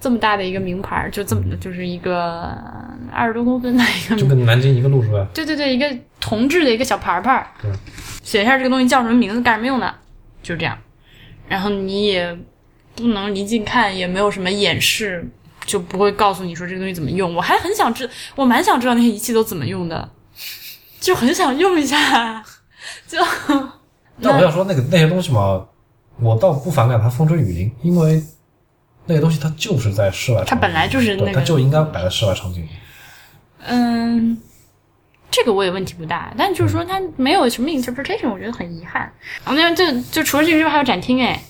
[0.00, 2.52] 这么大的一个名牌，就这么就是一个
[3.12, 5.26] 二十多公分的一个就跟南京一个路数啊。
[5.32, 7.70] 对对对，一个铜制的一个小牌牌对，
[8.22, 9.94] 写一下这个东西叫什么名字，干什么用的，
[10.42, 10.76] 就这样。
[11.46, 12.36] 然后你也
[12.94, 15.28] 不能离近看，也没有什么演示，
[15.64, 17.34] 就不会告诉你说这个东西怎么用。
[17.34, 20.10] 我还很想知，我蛮想知道那些仪器都怎么用的，
[21.00, 22.44] 就很想用一下。
[23.08, 23.18] 就
[24.18, 25.66] 那我要说那个那些东西嘛，
[26.20, 28.22] 我倒不反感它风吹雨淋，因为
[29.06, 32.68] 那个东西它就是在室外场景，它本来就是那，个它就应该摆在室外场景。
[33.66, 34.38] 嗯，
[35.30, 39.10] 这个我也问题不大，但就是说它没有什么 interpretation，我觉得很遗憾。
[39.44, 41.42] 然后那就就除了这个之外，还有展厅哎，嗯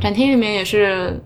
[0.00, 1.22] 展厅里面也是，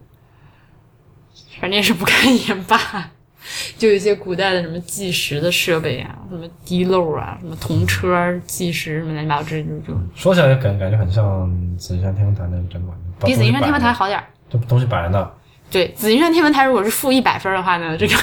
[1.60, 2.78] 反正也是不看一眼罢。
[3.78, 14.26] 就有一些古代的什么计时的设备啊，什么滴漏啊，什么铜车计时，什么乱七八糟这就就，说起来感感觉很像紫金山天文台那个展馆，比紫金山天文台好点儿。
[14.68, 15.30] 东西摆在那，
[15.70, 18.14] 对，紫金山天文台如果是负一百分的话呢，这个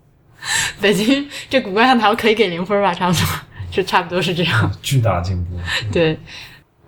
[0.80, 3.22] 北京这古观象台我可以给零分吧，差不多，
[3.70, 4.72] 就差不多是这样。
[4.80, 5.58] 巨大进步。
[5.92, 6.18] 对，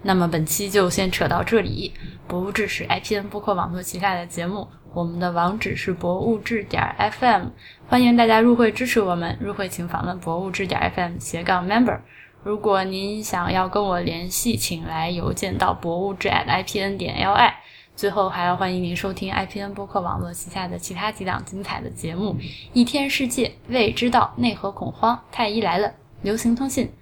[0.08, 1.92] 那么本期就先扯到这里。
[2.26, 7.48] 博物志是 IPN 播客网络旗下的节目，我们的网址是博物志点 FM，
[7.86, 9.36] 欢迎大家入会支持我们。
[9.38, 11.98] 入会请访问博物志点 FM 斜杠 member。
[12.42, 17.52] 如果您想要跟我联系，请来邮件到博物志 IPN 点 LI。
[17.94, 22.32] 最后还要欢迎您收听 IPN 播客网络旗下的其他几档精彩的节目：
[22.72, 25.88] 《一天世界》、《未知道》、《内核恐慌》、《太医来了》、
[26.22, 26.86] 《流行通信》、《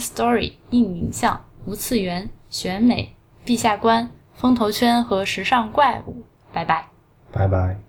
[0.00, 3.14] High Story》、硬影像、无次元、选美、
[3.44, 6.24] 陛下观、风头圈和时尚怪物。
[6.52, 6.88] 拜拜。
[7.32, 7.85] 拜拜。